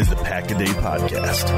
is 0.00 0.10
the 0.10 0.16
Pack 0.16 0.48
a 0.50 0.54
Day 0.54 0.64
Podcast. 0.66 1.48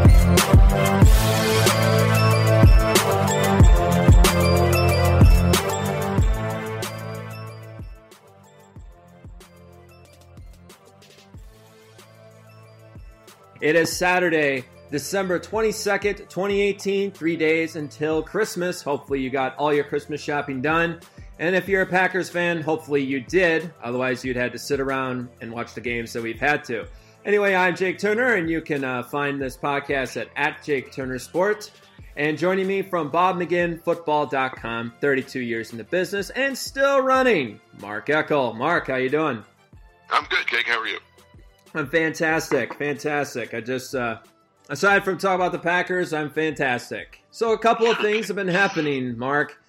It 13.60 13.76
is 13.76 13.94
Saturday, 13.94 14.64
December 14.90 15.38
22nd, 15.38 16.16
2018, 16.16 17.10
three 17.10 17.36
days 17.36 17.76
until 17.76 18.22
Christmas. 18.22 18.80
Hopefully, 18.80 19.20
you 19.20 19.28
got 19.28 19.54
all 19.58 19.74
your 19.74 19.84
Christmas 19.84 20.22
shopping 20.22 20.62
done. 20.62 21.00
And 21.38 21.54
if 21.54 21.68
you're 21.68 21.82
a 21.82 21.86
Packers 21.86 22.30
fan, 22.30 22.62
hopefully 22.62 23.02
you 23.02 23.20
did. 23.20 23.70
Otherwise, 23.82 24.24
you'd 24.24 24.36
had 24.36 24.52
to 24.52 24.58
sit 24.58 24.80
around 24.80 25.28
and 25.42 25.52
watch 25.52 25.74
the 25.74 25.80
games 25.82 26.14
that 26.14 26.22
we've 26.22 26.40
had 26.40 26.64
to. 26.64 26.86
Anyway, 27.26 27.54
I'm 27.54 27.76
Jake 27.76 27.98
Turner, 27.98 28.36
and 28.36 28.48
you 28.48 28.62
can 28.62 28.82
uh, 28.82 29.02
find 29.02 29.40
this 29.40 29.54
podcast 29.54 30.18
at, 30.18 30.28
at 30.36 30.64
Jake 30.64 30.90
Turner 30.90 31.18
Sports. 31.18 31.70
And 32.16 32.38
joining 32.38 32.66
me 32.66 32.80
from 32.80 33.10
BobMcGinnFootball.com, 33.10 34.94
32 35.00 35.40
years 35.40 35.72
in 35.72 35.78
the 35.78 35.84
business 35.84 36.30
and 36.30 36.56
still 36.56 37.00
running, 37.02 37.60
Mark 37.78 38.06
Eckel. 38.06 38.56
Mark, 38.56 38.86
how 38.86 38.96
you 38.96 39.10
doing? 39.10 39.44
I'm 40.10 40.24
good, 40.24 40.46
Jake. 40.46 40.66
How 40.66 40.80
are 40.80 40.86
you? 40.88 40.98
I'm 41.74 41.86
fantastic, 41.86 42.74
fantastic. 42.74 43.52
I 43.52 43.60
just, 43.60 43.94
uh, 43.94 44.18
aside 44.70 45.04
from 45.04 45.18
talking 45.18 45.36
about 45.36 45.52
the 45.52 45.58
Packers, 45.58 46.14
I'm 46.14 46.30
fantastic. 46.30 47.22
So 47.30 47.52
a 47.52 47.58
couple 47.58 47.86
of 47.86 47.98
things 47.98 48.28
have 48.28 48.36
been 48.36 48.48
happening, 48.48 49.16
Mark. 49.18 49.62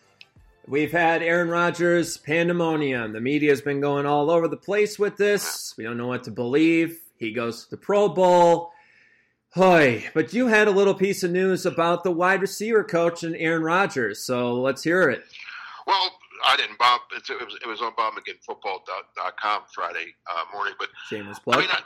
We've 0.67 0.91
had 0.91 1.21
Aaron 1.21 1.49
Rodgers 1.49 2.17
pandemonium. 2.17 3.11
The 3.11 3.21
media's 3.21 3.61
been 3.61 3.81
going 3.81 4.05
all 4.05 4.31
over 4.31 4.47
the 4.47 4.57
place 4.57 4.97
with 4.97 5.17
this. 5.17 5.75
We 5.77 5.83
don't 5.83 5.97
know 5.97 6.07
what 6.07 6.23
to 6.23 6.31
believe. 6.31 7.00
He 7.21 7.31
goes 7.31 7.65
to 7.65 7.69
the 7.69 7.77
Pro 7.77 8.09
Bowl. 8.09 8.71
Hoy, 9.53 10.05
but 10.15 10.33
you 10.33 10.47
had 10.47 10.67
a 10.67 10.71
little 10.71 10.95
piece 10.95 11.23
of 11.23 11.29
news 11.29 11.65
about 11.67 12.03
the 12.03 12.09
wide 12.11 12.41
receiver 12.41 12.83
coach 12.83 13.21
and 13.23 13.35
Aaron 13.35 13.61
Rodgers, 13.61 14.25
so 14.25 14.55
let's 14.55 14.81
hear 14.81 15.09
it. 15.09 15.23
Well, 15.85 16.09
I 16.45 16.55
didn't. 16.57 16.79
Bob, 16.79 17.01
it 17.13 17.29
was 17.29 17.59
it 17.61 17.67
was 17.67 17.81
on 17.81 17.91
BobMcGinnFootball.com 17.93 19.61
Friday 19.75 20.15
uh, 20.27 20.43
morning, 20.53 20.73
but 20.79 20.87
shameless 21.09 21.37
plug. 21.39 21.57
I 21.57 21.61
mean, 21.61 21.69
I, 21.69 21.81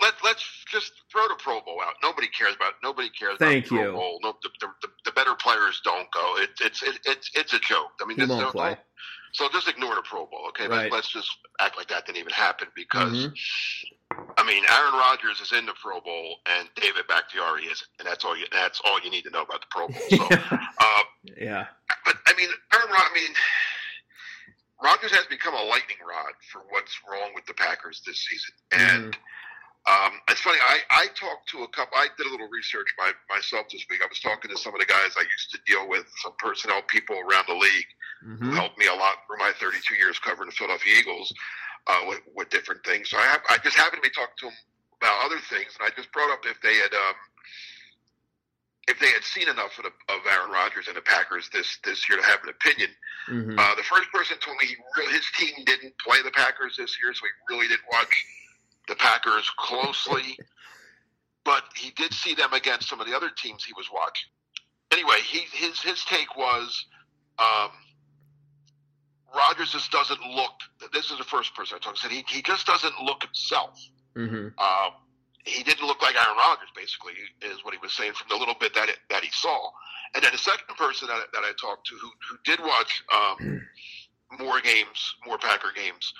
let 0.00 0.14
let's 0.24 0.64
just 0.70 0.92
throw 1.12 1.26
the 1.28 1.34
Pro 1.38 1.60
Bowl 1.60 1.80
out. 1.84 1.94
Nobody 2.02 2.28
cares 2.28 2.54
about 2.54 2.74
nobody 2.82 3.10
cares 3.10 3.36
Thank 3.38 3.66
about 3.66 3.76
the 3.76 3.82
you. 3.82 3.90
Pro 3.90 3.92
Bowl. 3.92 4.20
No, 4.22 4.34
the, 4.42 4.50
the, 4.60 4.88
the 5.04 5.12
better 5.12 5.34
players 5.34 5.82
don't 5.84 6.10
go. 6.12 6.36
It, 6.38 6.50
it's 6.60 6.82
it, 6.82 7.00
it's 7.04 7.30
it's 7.34 7.52
a 7.52 7.58
joke. 7.58 7.90
I 8.00 8.06
mean, 8.06 8.16
this- 8.16 8.28
won't 8.28 8.52
play. 8.52 8.76
So 9.32 9.46
just 9.52 9.68
ignore 9.68 9.94
the 9.94 10.02
Pro 10.02 10.24
Bowl, 10.24 10.46
okay? 10.48 10.66
Right. 10.68 10.90
Let's, 10.90 10.94
let's 11.14 11.26
just 11.26 11.30
act 11.60 11.76
like 11.76 11.88
that 11.88 12.06
didn't 12.06 12.16
even 12.18 12.32
happen 12.32 12.68
because, 12.74 13.26
Mhm. 13.26 13.32
I 14.36 14.44
mean, 14.44 14.62
Aaron 14.70 14.94
Rodgers 14.94 15.40
is 15.40 15.52
in 15.52 15.66
the 15.66 15.74
Pro 15.82 16.00
Bowl 16.00 16.36
and 16.46 16.68
David 16.76 17.06
Bakhtiari 17.08 17.64
isn't, 17.64 17.88
and 17.98 18.06
that's 18.06 18.24
all 18.24 18.36
you 18.36 18.46
that's 18.52 18.80
all 18.84 19.00
you 19.02 19.10
need 19.10 19.22
to 19.24 19.30
know 19.30 19.42
about 19.42 19.60
the 19.60 19.66
Pro 19.70 19.88
Bowl. 19.88 20.00
So, 20.10 20.24
uh, 20.80 21.02
Yeah. 21.36 21.66
but 22.04 22.16
I 22.26 22.34
mean, 22.34 22.48
Aaron 22.74 22.88
Rod, 22.90 23.02
I 23.10 23.14
mean, 23.14 23.34
Rodgers 24.82 25.10
has 25.12 25.26
become 25.26 25.54
a 25.54 25.62
lightning 25.62 25.98
rod 26.06 26.34
for 26.52 26.62
what's 26.70 26.94
wrong 27.10 27.30
with 27.34 27.46
the 27.46 27.54
Packers 27.54 28.00
this 28.06 28.24
season. 28.26 28.54
And 28.72 29.18
um, 29.90 30.12
it's 30.28 30.40
funny, 30.40 30.58
I, 30.62 30.78
I 30.90 31.06
talked 31.18 31.48
to 31.50 31.62
a 31.64 31.68
couple, 31.68 31.96
I 31.98 32.06
did 32.16 32.26
a 32.26 32.30
little 32.30 32.48
research 32.48 32.86
by 32.96 33.10
myself 33.28 33.66
this 33.72 33.84
week. 33.90 34.00
I 34.04 34.06
was 34.08 34.20
talking 34.20 34.50
to 34.50 34.56
some 34.56 34.74
of 34.74 34.80
the 34.80 34.86
guys 34.86 35.16
I 35.18 35.22
used 35.22 35.50
to 35.52 35.58
deal 35.66 35.88
with, 35.88 36.04
some 36.22 36.32
personnel 36.38 36.82
people 36.86 37.16
around 37.16 37.46
the 37.48 37.54
league 37.58 37.90
who 38.22 38.50
Mhm. 38.50 38.54
helped 38.54 38.78
me 38.78 38.86
a 38.86 38.94
lot 38.94 39.26
through 39.26 39.38
my 39.38 39.52
32 39.58 39.94
years 39.96 40.18
covering 40.18 40.50
the 40.50 40.54
Philadelphia 40.54 40.94
Eagles 40.98 41.32
uh, 41.88 42.00
with, 42.06 42.20
with 42.36 42.50
different 42.50 42.84
things. 42.84 43.10
So 43.10 43.16
I, 43.18 43.22
have, 43.22 43.40
I 43.48 43.58
just 43.58 43.76
happened 43.76 44.02
to 44.02 44.08
be 44.08 44.14
talking 44.14 44.34
to 44.40 44.46
them 44.46 44.54
about 45.00 45.24
other 45.24 45.40
things, 45.48 45.76
and 45.78 45.86
I 45.86 45.94
just 45.96 46.12
brought 46.12 46.30
up 46.30 46.40
if 46.44 46.60
they 46.62 46.74
had. 46.76 46.92
Um, 46.92 47.14
if 48.88 48.98
they 49.00 49.10
had 49.10 49.22
seen 49.22 49.50
enough 49.50 49.76
of, 49.76 49.84
the, 49.84 49.92
of 50.14 50.20
Aaron 50.32 50.50
Rodgers 50.50 50.88
and 50.88 50.96
the 50.96 51.02
Packers 51.02 51.50
this 51.52 51.78
this 51.84 52.08
year 52.08 52.16
to 52.18 52.24
have 52.24 52.42
an 52.42 52.48
opinion, 52.48 52.88
Mhm. 53.28 53.58
uh, 53.58 53.74
the 53.74 53.82
first 53.82 54.10
person 54.10 54.38
told 54.38 54.56
me 54.56 54.66
he 54.66 54.76
really, 54.96 55.12
his 55.12 55.26
team 55.36 55.52
didn't 55.66 55.92
play 55.98 56.22
the 56.22 56.30
Packers 56.30 56.76
this 56.78 56.96
year, 57.02 57.12
so 57.12 57.20
he 57.26 57.54
really 57.54 57.68
didn't 57.68 57.84
watch 57.92 58.08
the 58.88 58.96
Packers 58.96 59.50
closely. 59.58 60.38
but 61.44 61.64
he 61.76 61.90
did 61.92 62.12
see 62.12 62.34
them 62.34 62.52
against 62.52 62.88
some 62.88 63.00
of 63.00 63.06
the 63.06 63.14
other 63.14 63.30
teams 63.30 63.64
he 63.64 63.72
was 63.74 63.88
watching. 63.92 64.28
Anyway, 64.90 65.20
he 65.24 65.40
his 65.52 65.80
his 65.80 66.02
take 66.04 66.34
was 66.36 66.86
um, 67.38 67.70
Rodgers 69.34 69.72
just 69.72 69.90
doesn't 69.92 70.20
look. 70.22 70.52
This 70.92 71.10
is 71.10 71.18
the 71.18 71.24
first 71.24 71.54
person 71.54 71.76
I 71.76 71.84
talked. 71.84 71.96
to. 71.96 72.02
Said 72.02 72.12
he 72.12 72.24
he 72.28 72.42
just 72.42 72.66
doesn't 72.66 72.94
look 73.02 73.22
himself. 73.22 73.78
Mhm. 74.16 74.52
Um, 74.58 74.92
he 75.44 75.62
didn't 75.62 75.86
look 75.86 76.02
like 76.02 76.14
Aaron 76.14 76.36
Rodgers, 76.36 76.68
basically, 76.74 77.12
is 77.42 77.64
what 77.64 77.72
he 77.72 77.78
was 77.80 77.92
saying 77.92 78.12
from 78.14 78.28
the 78.28 78.36
little 78.36 78.54
bit 78.58 78.74
that 78.74 78.88
it, 78.88 78.98
that 79.10 79.22
he 79.24 79.30
saw. 79.30 79.70
And 80.14 80.22
then 80.22 80.32
the 80.32 80.38
second 80.38 80.76
person 80.76 81.08
that, 81.08 81.26
that 81.32 81.42
I 81.44 81.52
talked 81.60 81.86
to 81.88 81.94
who, 81.96 82.10
who 82.28 82.36
did 82.44 82.60
watch 82.60 83.02
um, 83.14 83.66
more 84.38 84.60
games, 84.60 85.14
more 85.26 85.38
Packer 85.38 85.72
games, 85.74 86.12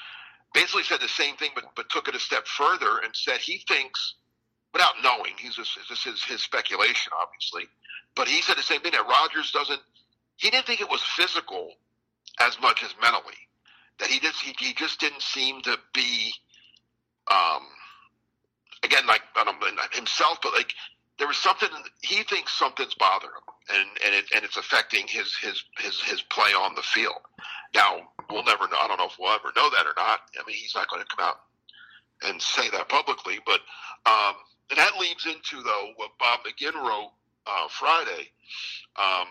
basically 0.54 0.82
said 0.84 1.00
the 1.00 1.08
same 1.08 1.37
thing, 1.37 1.50
but 1.54 1.64
but 1.75 1.88
took 1.90 2.08
it 2.08 2.14
a 2.14 2.20
step 2.20 2.46
further 2.46 2.99
and 3.04 3.14
said 3.14 3.38
he 3.38 3.62
thinks, 3.69 4.14
without 4.72 4.94
knowing, 5.02 5.32
he's 5.38 5.56
just 5.56 5.78
this 5.88 6.06
is 6.06 6.22
his 6.25 6.43
speculation, 6.43 7.12
obviously, 7.20 7.64
but 8.14 8.28
he 8.28 8.40
said 8.43 8.56
the 8.56 8.62
same 8.62 8.81
thing 8.81 8.93
that 8.93 9.06
Rodgers 9.06 9.50
doesn't. 9.50 9.81
He 10.37 10.50
didn't 10.50 10.66
think 10.66 10.81
it 10.81 10.88
was 10.90 11.02
physical 11.02 11.72
as 12.40 12.61
much 12.61 12.82
as 12.85 12.94
mentally. 13.00 13.35
That 13.99 14.08
he 14.08 14.20
just 14.20 14.40
he, 14.40 14.55
he 14.58 14.75
just 14.75 15.00
didn't 15.00 15.23
seem 15.23 15.61
to 15.62 15.76
be, 15.93 16.32
um, 17.31 17.62
again 18.82 19.06
like 19.06 19.23
I 19.37 19.44
don't 19.44 19.61
know, 19.61 19.82
himself, 19.93 20.38
but 20.43 20.52
like 20.52 20.73
there 21.19 21.26
was 21.26 21.37
something 21.37 21.69
he 22.02 22.23
thinks 22.23 22.56
something's 22.56 22.94
bothering 22.94 23.32
him, 23.32 23.76
and 23.76 23.88
and 24.06 24.14
it, 24.14 24.25
and 24.35 24.44
it's 24.44 24.56
affecting 24.56 25.06
his 25.08 25.35
his 25.37 25.64
his 25.79 26.00
his 26.02 26.23
play 26.23 26.50
on 26.50 26.75
the 26.76 26.82
field. 26.82 27.20
Now 27.75 28.08
we'll 28.31 28.44
never 28.44 28.69
know. 28.69 28.79
I 28.81 28.87
don't 28.87 28.99
know 28.99 29.06
if 29.06 29.17
we'll 29.19 29.32
ever 29.32 29.52
know 29.56 29.69
that 29.70 29.87
or 29.87 29.94
not. 29.96 30.20
I 30.38 30.46
mean, 30.46 30.56
he's 30.56 30.75
not 30.75 30.88
going 30.88 31.02
to 31.02 31.17
come 31.17 31.26
out 31.26 31.40
and 32.23 32.40
say 32.40 32.70
that 32.70 32.88
publicly, 32.88 33.38
but 33.44 33.61
um, 34.06 34.35
and 34.70 34.79
that 34.79 34.99
leads 35.00 35.26
into 35.26 35.62
though 35.62 35.90
what 35.96 36.11
Bob 36.20 36.40
McGinn 36.46 36.75
wrote 36.75 37.11
uh, 37.46 37.69
Friday. 37.69 38.31
Um, 38.96 39.26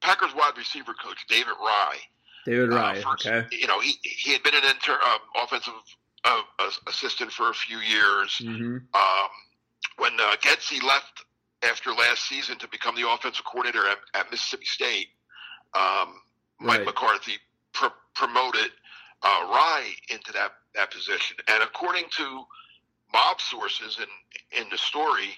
Packers 0.00 0.34
wide 0.34 0.56
receiver 0.56 0.94
coach 0.94 1.26
David 1.28 1.54
Raih. 1.62 1.98
David 2.46 2.72
uh, 2.72 2.76
Raih. 2.76 3.04
Uh, 3.04 3.10
first, 3.10 3.26
okay. 3.26 3.56
You 3.56 3.66
know, 3.66 3.80
he 3.80 3.94
he 4.02 4.32
had 4.32 4.42
been 4.42 4.54
an 4.54 4.64
inter, 4.64 4.98
uh, 5.04 5.42
offensive 5.42 5.74
uh, 6.24 6.42
assistant 6.86 7.32
for 7.32 7.50
a 7.50 7.54
few 7.54 7.78
years. 7.78 8.40
Mm-hmm. 8.40 8.76
Um, 8.94 9.30
when 9.98 10.12
uh, 10.20 10.36
left 10.86 11.24
after 11.62 11.90
last 11.90 12.28
season 12.28 12.58
to 12.58 12.68
become 12.68 12.94
the 12.94 13.08
offensive 13.08 13.44
coordinator 13.44 13.86
at, 13.88 13.98
at 14.14 14.30
Mississippi 14.30 14.64
State, 14.64 15.08
um, 15.74 16.14
Mike 16.60 16.78
right. 16.78 16.86
McCarthy 16.86 17.34
pr- 17.72 17.86
promoted 18.14 18.70
uh, 19.22 19.46
Raih 19.46 19.92
into 20.10 20.32
that, 20.32 20.52
that 20.74 20.90
position. 20.92 21.36
And 21.48 21.62
according 21.62 22.04
to 22.16 22.44
mob 23.12 23.40
sources 23.40 23.98
in 23.98 24.60
in 24.60 24.68
the 24.70 24.78
story, 24.78 25.36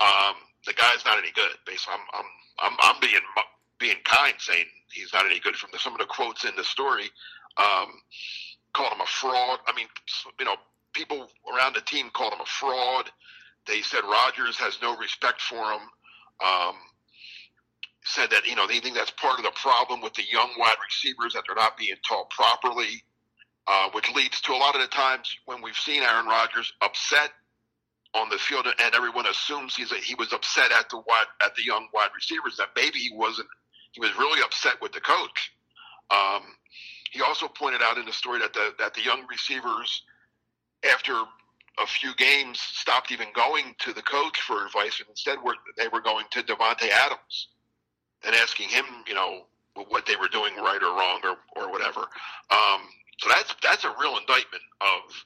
um, 0.00 0.34
the 0.66 0.72
guy's 0.72 1.04
not 1.04 1.18
any 1.18 1.30
good. 1.32 1.52
Basically, 1.66 1.94
I'm 1.94 2.20
I'm 2.20 2.72
I'm, 2.72 2.76
I'm 2.80 3.00
being 3.00 3.22
being 3.82 3.96
kind, 4.04 4.34
saying 4.38 4.64
he's 4.92 5.12
not 5.12 5.26
any 5.26 5.40
good. 5.40 5.56
From 5.56 5.70
the, 5.72 5.78
some 5.78 5.92
of 5.92 5.98
the 5.98 6.06
quotes 6.06 6.44
in 6.44 6.54
the 6.56 6.64
story, 6.64 7.10
um, 7.58 7.92
called 8.72 8.92
him 8.92 9.00
a 9.00 9.06
fraud. 9.06 9.58
I 9.66 9.74
mean, 9.74 9.88
you 10.38 10.46
know, 10.46 10.56
people 10.94 11.28
around 11.52 11.74
the 11.74 11.82
team 11.82 12.10
called 12.14 12.32
him 12.32 12.40
a 12.40 12.46
fraud. 12.46 13.10
They 13.66 13.82
said 13.82 14.00
Rodgers 14.04 14.56
has 14.58 14.78
no 14.80 14.96
respect 14.96 15.40
for 15.40 15.56
him. 15.56 15.80
Um, 16.42 16.74
said 18.04 18.30
that 18.30 18.46
you 18.46 18.56
know 18.56 18.66
they 18.66 18.80
think 18.80 18.96
that's 18.96 19.12
part 19.12 19.38
of 19.38 19.44
the 19.44 19.52
problem 19.54 20.00
with 20.00 20.14
the 20.14 20.24
young 20.30 20.50
wide 20.58 20.76
receivers 20.84 21.34
that 21.34 21.44
they're 21.46 21.56
not 21.56 21.76
being 21.76 21.94
taught 22.08 22.30
properly, 22.30 23.04
uh, 23.66 23.90
which 23.92 24.10
leads 24.12 24.40
to 24.40 24.52
a 24.52 24.56
lot 24.56 24.74
of 24.74 24.80
the 24.80 24.88
times 24.88 25.36
when 25.46 25.62
we've 25.62 25.76
seen 25.76 26.02
Aaron 26.02 26.26
Rodgers 26.26 26.72
upset 26.82 27.30
on 28.14 28.28
the 28.28 28.38
field, 28.38 28.66
and 28.66 28.94
everyone 28.94 29.26
assumes 29.26 29.74
he's 29.74 29.92
a, 29.92 29.96
he 29.96 30.14
was 30.16 30.32
upset 30.32 30.70
at 30.72 30.88
the 30.90 30.98
wide, 30.98 31.26
at 31.42 31.54
the 31.54 31.62
young 31.64 31.86
wide 31.94 32.10
receivers 32.14 32.56
that 32.58 32.68
maybe 32.76 32.98
he 32.98 33.10
wasn't. 33.14 33.48
He 33.92 34.00
was 34.00 34.10
really 34.18 34.42
upset 34.42 34.80
with 34.80 34.92
the 34.92 35.00
coach. 35.00 35.52
Um, 36.10 36.42
he 37.12 37.20
also 37.20 37.48
pointed 37.48 37.82
out 37.82 37.98
in 37.98 38.06
the 38.06 38.12
story 38.12 38.40
that 38.40 38.52
the 38.52 38.74
that 38.78 38.94
the 38.94 39.02
young 39.02 39.26
receivers, 39.28 40.02
after 40.90 41.12
a 41.78 41.86
few 41.86 42.14
games, 42.16 42.58
stopped 42.60 43.12
even 43.12 43.28
going 43.34 43.74
to 43.78 43.92
the 43.92 44.02
coach 44.02 44.40
for 44.42 44.64
advice, 44.66 45.00
and 45.00 45.08
instead 45.08 45.38
were 45.42 45.54
they 45.76 45.88
were 45.88 46.00
going 46.00 46.26
to 46.30 46.42
Davante 46.42 46.88
Adams 46.90 47.48
and 48.24 48.34
asking 48.36 48.68
him, 48.68 48.84
you 49.06 49.14
know, 49.14 49.46
what 49.88 50.06
they 50.06 50.16
were 50.16 50.28
doing 50.28 50.54
right 50.56 50.82
or 50.82 50.94
wrong 50.94 51.20
or, 51.24 51.36
or 51.56 51.70
whatever. 51.70 52.00
Um, 52.50 52.80
so 53.18 53.28
that's 53.28 53.54
that's 53.62 53.84
a 53.84 53.94
real 54.00 54.16
indictment 54.16 54.62
of 54.80 55.24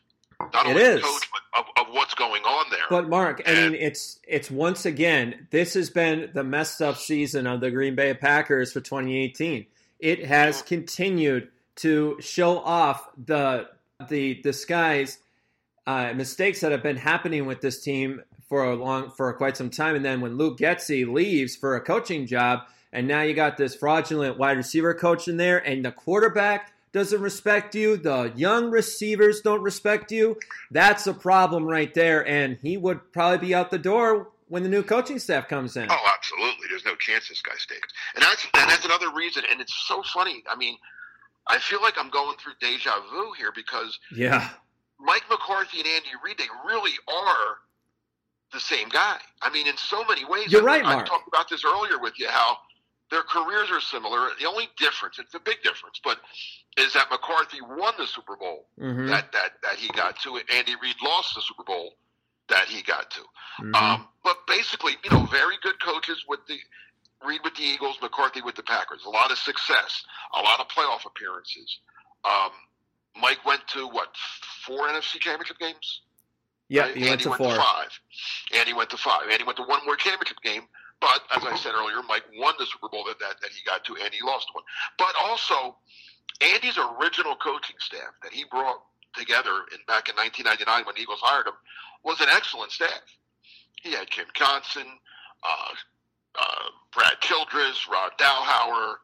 not 0.53 0.67
only 0.67 0.83
the 0.83 1.01
coach 1.01 1.29
of, 1.59 1.65
of, 1.77 1.95
what's 1.95 2.15
going 2.15 2.43
on 2.43 2.67
there. 2.71 2.81
But 2.91 3.09
Mark, 3.09 3.43
and, 3.45 3.59
I 3.59 3.69
mean, 3.69 3.75
it's 3.81 4.19
it's 4.27 4.51
once 4.51 4.87
again 4.87 5.47
this 5.51 5.75
has 5.75 5.91
been 5.91 6.31
the 6.35 6.45
messed 6.45 6.83
up 6.83 6.97
season 6.97 7.47
of 7.47 7.61
the 7.61 7.71
Green 7.71 7.95
Bay 7.95 8.15
Packers 8.15 8.73
for 8.73 8.81
2018. 8.81 9.67
It 9.99 10.27
has 10.27 10.59
mm-hmm. 10.59 10.67
continued 10.67 11.49
to 11.77 12.17
show 12.21 12.59
off 12.59 13.09
the 13.23 13.69
the 14.09 14.35
disguise 14.35 15.19
uh, 15.87 16.13
mistakes 16.15 16.61
that 16.61 16.73
have 16.73 16.83
been 16.83 16.97
happening 16.97 17.47
with 17.47 17.61
this 17.61 17.83
team 17.83 18.23
for 18.49 18.65
a 18.65 18.75
long 18.75 19.11
for 19.11 19.33
quite 19.35 19.57
some 19.57 19.71
time, 19.71 19.97
and 19.97 20.05
then 20.05 20.21
when 20.21 20.37
Luke 20.37 20.59
Getsy 20.59 21.11
leaves 21.11 21.57
for 21.57 21.77
a 21.77 21.81
coaching 21.81 22.27
job 22.27 22.63
and 22.97 23.07
now 23.07 23.21
you 23.21 23.35
got 23.35 23.59
this 23.59 23.75
fraudulent 23.75 24.39
wide 24.39 24.57
receiver 24.57 24.95
coach 24.95 25.29
in 25.29 25.37
there, 25.37 25.59
and 25.59 25.85
the 25.85 25.93
quarterback 25.93 26.73
doesn't 26.97 27.21
respect 27.21 27.75
you. 27.75 27.99
The 27.99 28.33
young 28.37 28.71
receivers 28.71 29.43
don't 29.43 29.61
respect 29.61 30.11
you. 30.11 30.39
That's 30.71 31.07
a 31.07 31.13
problem 31.13 31.67
right 31.67 31.93
there. 31.93 32.27
And 32.27 32.57
he 32.63 32.79
would 32.79 33.13
probably 33.13 33.49
be 33.49 33.55
out 33.55 33.71
the 33.71 33.79
door 33.79 34.31
when 34.49 34.63
the 34.63 34.71
new 34.71 34.83
coaching 34.83 35.19
staff 35.19 35.47
comes 35.47 35.77
in. 35.77 35.89
Oh, 35.91 36.11
absolutely. 36.17 36.69
There's 36.71 36.87
no 36.87 36.95
chance 36.95 37.29
this 37.29 37.43
guy 37.43 37.55
stays. 37.57 37.81
And 38.15 38.23
that's 38.23 38.47
and 38.55 38.71
that's 38.71 38.87
another 38.87 39.13
reason. 39.13 39.43
And 39.51 39.61
it's 39.61 39.75
so 39.87 40.03
funny. 40.15 40.43
I 40.51 40.57
mean, 40.57 40.79
I 41.47 41.59
feel 41.59 41.83
like 41.83 41.99
I'm 41.99 42.09
going 42.09 42.39
through 42.39 42.55
deja 42.63 42.95
vu 43.11 43.33
here 43.37 43.53
because 43.55 43.99
yeah, 44.15 44.49
Mike 44.99 45.25
McCarthy 45.29 45.81
and 45.81 45.87
Andy 45.87 46.09
Reid, 46.25 46.39
they 46.39 46.49
really 46.67 46.95
are 47.09 47.57
the 48.55 48.61
same 48.61 48.89
guy. 48.89 49.19
I 49.43 49.51
mean, 49.51 49.67
in 49.67 49.77
so 49.77 50.03
many 50.07 50.25
ways. 50.25 50.51
You're 50.51 50.63
I, 50.63 50.79
right, 50.79 50.83
Mark. 50.83 51.05
I 51.05 51.09
talked 51.09 51.29
about 51.29 51.51
this 51.51 51.63
earlier 51.63 51.99
with 52.01 52.19
you. 52.19 52.29
How 52.29 52.57
their 53.11 53.23
careers 53.23 53.71
are 53.71 53.81
similar. 53.81 54.29
The 54.41 54.47
only 54.47 54.69
difference, 54.79 55.19
it's 55.19 55.35
a 55.35 55.41
big 55.41 55.63
difference, 55.63 56.01
but 56.03 56.19
is 56.77 56.93
that 56.95 57.07
McCarthy 57.11 57.61
won 57.61 57.95
the 57.99 58.07
Super 58.07 58.37
Bowl 58.37 58.67
mm-hmm. 58.81 59.07
that, 59.09 59.33
that, 59.33 59.53
that 59.63 59.77
he 59.77 59.89
got 59.89 60.19
to. 60.21 60.37
and 60.37 60.45
Andy 60.53 60.75
Reid 60.83 60.97
lost 61.03 61.35
the 61.35 61.43
Super 61.43 61.65
Bowl 61.65 61.93
that 62.49 62.67
he 62.69 62.83
got 62.83 63.11
to. 63.11 63.21
Mm-hmm. 63.63 63.75
Um, 63.75 64.09
but 64.25 64.37
basically, 64.47 64.93
you 65.05 65.11
know, 65.11 65.27
very 65.27 65.55
good 65.63 65.81
coaches 65.81 66.25
with 66.29 66.41
the 66.49 66.59
Reid 67.25 67.41
with 67.45 67.55
the 67.55 67.63
Eagles, 67.63 67.97
McCarthy 68.03 68.43
with 68.43 68.57
the 68.57 68.63
Packers. 68.63 69.05
A 69.07 69.11
lot 69.11 69.31
of 69.31 69.39
success, 69.39 70.05
a 70.35 70.43
lot 70.43 70.61
of 70.61 70.69
playoff 70.69 71.07
appearances. 71.07 71.79
Um, 72.25 72.51
Mike 73.21 73.45
went 73.47 73.67
to 73.69 73.87
what 73.89 74.09
four 74.67 74.87
NFC 74.89 75.19
Championship 75.19 75.59
games? 75.59 76.03
Yeah, 76.69 76.83
right? 76.83 76.97
he 76.97 77.09
Andy 77.09 77.11
went 77.11 77.21
to 77.23 77.29
went 77.31 77.39
four. 77.39 77.55
To 77.55 77.61
five. 77.61 78.01
Andy 78.59 78.73
went 78.73 78.91
to 78.91 78.97
five. 78.97 79.23
Andy 79.31 79.45
went 79.45 79.57
to 79.59 79.65
one 79.65 79.81
more 79.87 79.97
championship 79.97 80.41
game 80.43 80.63
but 81.01 81.23
as 81.35 81.45
I 81.45 81.57
said 81.57 81.73
earlier, 81.75 82.03
Mike 82.09 82.25
won 82.39 82.55
the 82.59 82.67
Super 82.67 82.89
Bowl 82.89 83.05
that, 83.05 83.19
that, 83.19 83.41
that 83.41 83.51
he 83.51 83.63
got 83.65 83.85
to, 83.85 83.97
and 83.97 84.13
he 84.13 84.25
lost 84.25 84.49
one. 84.53 84.65
But 84.99 85.13
also, 85.21 85.77
Andy's 86.41 86.79
original 86.79 87.37
coaching 87.37 87.77
staff 87.79 88.17
that 88.23 88.33
he 88.33 88.45
brought 88.51 88.81
together 89.15 89.65
in 89.73 89.81
back 89.87 90.09
in 90.09 90.17
1999 90.17 90.85
when 90.85 90.97
Eagles 90.99 91.21
hired 91.23 91.47
him 91.47 91.57
was 92.03 92.21
an 92.21 92.29
excellent 92.31 92.73
staff. 92.73 93.05
He 93.83 93.93
had 93.93 94.09
Jim 94.11 94.27
Johnson, 94.35 94.87
uh, 95.45 95.73
uh, 96.41 96.69
Brad 96.93 97.21
Childress, 97.21 97.89
Rod 97.91 98.13
Dowhower, 98.19 98.97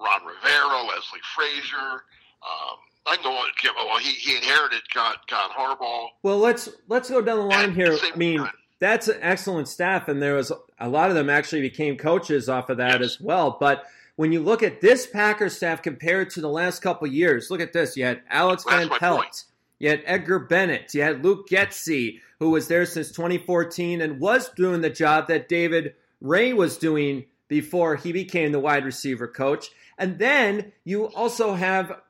Ron 0.00 0.22
Rivera, 0.24 0.82
Leslie 0.84 1.24
Frazier. 1.34 2.04
Um, 2.44 2.78
I 3.06 3.16
can 3.16 3.24
go 3.24 3.30
on. 3.30 3.46
Well, 3.86 3.98
he, 3.98 4.10
he 4.10 4.36
inherited 4.36 4.82
John 4.90 5.14
John 5.28 5.50
Harbaugh. 5.50 6.08
Well, 6.22 6.38
let's 6.38 6.68
let's 6.88 7.08
go 7.10 7.22
down 7.22 7.38
the 7.38 7.44
line 7.44 7.74
here. 7.74 7.96
I 8.02 8.16
mean, 8.16 8.38
time 8.38 8.50
that's 8.80 9.08
an 9.08 9.18
excellent 9.20 9.68
staff, 9.68 10.08
and 10.08 10.22
there 10.22 10.34
was 10.34 10.52
a 10.78 10.88
lot 10.88 11.10
of 11.10 11.16
them 11.16 11.30
actually 11.30 11.62
became 11.62 11.96
coaches 11.96 12.48
off 12.48 12.70
of 12.70 12.76
that 12.76 13.00
yes. 13.00 13.02
as 13.02 13.20
well. 13.20 13.56
But 13.58 13.84
when 14.16 14.32
you 14.32 14.40
look 14.40 14.62
at 14.62 14.80
this 14.80 15.06
Packers 15.06 15.56
staff 15.56 15.82
compared 15.82 16.30
to 16.30 16.40
the 16.40 16.48
last 16.48 16.80
couple 16.80 17.06
years, 17.08 17.50
look 17.50 17.60
at 17.60 17.72
this. 17.72 17.96
You 17.96 18.04
had 18.04 18.22
Alex 18.30 18.64
Van 18.68 18.88
Pelt, 18.88 19.44
you 19.78 19.90
had 19.90 20.02
Edgar 20.04 20.38
Bennett, 20.38 20.94
you 20.94 21.02
had 21.02 21.24
Luke 21.24 21.48
Getsy, 21.48 22.20
who 22.38 22.50
was 22.50 22.68
there 22.68 22.86
since 22.86 23.10
2014 23.10 24.00
and 24.00 24.20
was 24.20 24.48
doing 24.50 24.80
the 24.80 24.90
job 24.90 25.28
that 25.28 25.48
David 25.48 25.94
Raih 26.22 26.54
was 26.54 26.78
doing 26.78 27.24
before 27.48 27.96
he 27.96 28.12
became 28.12 28.52
the 28.52 28.60
wide 28.60 28.84
receiver 28.84 29.26
coach. 29.26 29.70
And 29.96 30.18
then 30.18 30.72
you 30.84 31.06
also 31.06 31.54
have, 31.54 32.00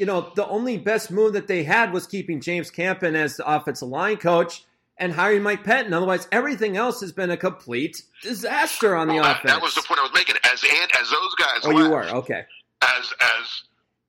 you 0.00 0.06
know, 0.06 0.32
the 0.34 0.48
only 0.48 0.78
best 0.78 1.10
move 1.10 1.34
that 1.34 1.46
they 1.46 1.62
had 1.62 1.92
was 1.92 2.06
keeping 2.06 2.40
James 2.40 2.70
Campen 2.70 3.14
as 3.14 3.36
the 3.36 3.46
offensive 3.46 3.86
line 3.86 4.16
coach 4.16 4.64
and 4.96 5.12
hiring 5.12 5.42
Mike 5.42 5.62
Pettine. 5.62 5.92
Otherwise, 5.92 6.26
everything 6.32 6.78
else 6.78 7.02
has 7.02 7.12
been 7.12 7.30
a 7.30 7.36
complete 7.36 8.04
disaster 8.22 8.96
on 8.96 9.08
the 9.08 9.16
well, 9.16 9.30
offense. 9.30 9.52
That, 9.52 9.60
was 9.60 9.74
the 9.74 9.82
point 9.82 10.00
I 10.00 10.04
was 10.04 10.12
making. 10.14 10.36
As 10.50 10.64
and 10.64 10.90
as 10.98 11.10
those 11.10 11.34
guys, 11.34 11.58
oh, 11.64 11.68
left, 11.68 11.78
you 11.78 11.90
were 11.90 12.04
okay. 12.16 12.46
As 12.80 13.12
as 13.20 13.62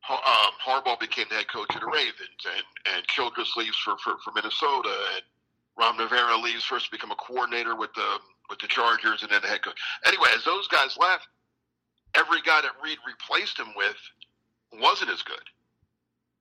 um, 0.10 0.54
Harbaugh 0.66 0.98
became 0.98 1.26
the 1.30 1.36
head 1.36 1.50
coach 1.50 1.76
of 1.76 1.82
the 1.82 1.88
Ravens, 1.88 2.40
and 2.46 2.96
and 2.96 3.06
Childress 3.08 3.58
leaves 3.58 3.76
for, 3.84 3.98
for, 3.98 4.14
for 4.24 4.32
Minnesota, 4.34 4.96
and 5.16 5.24
Ron 5.78 5.98
Rivera 5.98 6.38
leaves 6.38 6.64
first 6.64 6.86
to 6.86 6.92
become 6.92 7.12
a 7.12 7.16
coordinator 7.16 7.76
with 7.76 7.94
the 7.96 8.16
with 8.50 8.60
the 8.60 8.68
Chargers, 8.68 9.24
and 9.24 9.30
then 9.30 9.42
the 9.42 9.50
head 9.50 9.62
coach. 9.62 9.78
Anyway, 10.06 10.30
as 10.34 10.46
those 10.46 10.70
guys 10.70 10.96
left, 10.98 11.28
every 12.16 12.42
guy 12.44 12.62
that 12.62 12.72
Reid 12.82 12.98
replaced 13.06 13.60
him 13.60 13.74
with 13.76 13.98
wasn't 14.72 15.12
as 15.12 15.22
good 15.22 15.44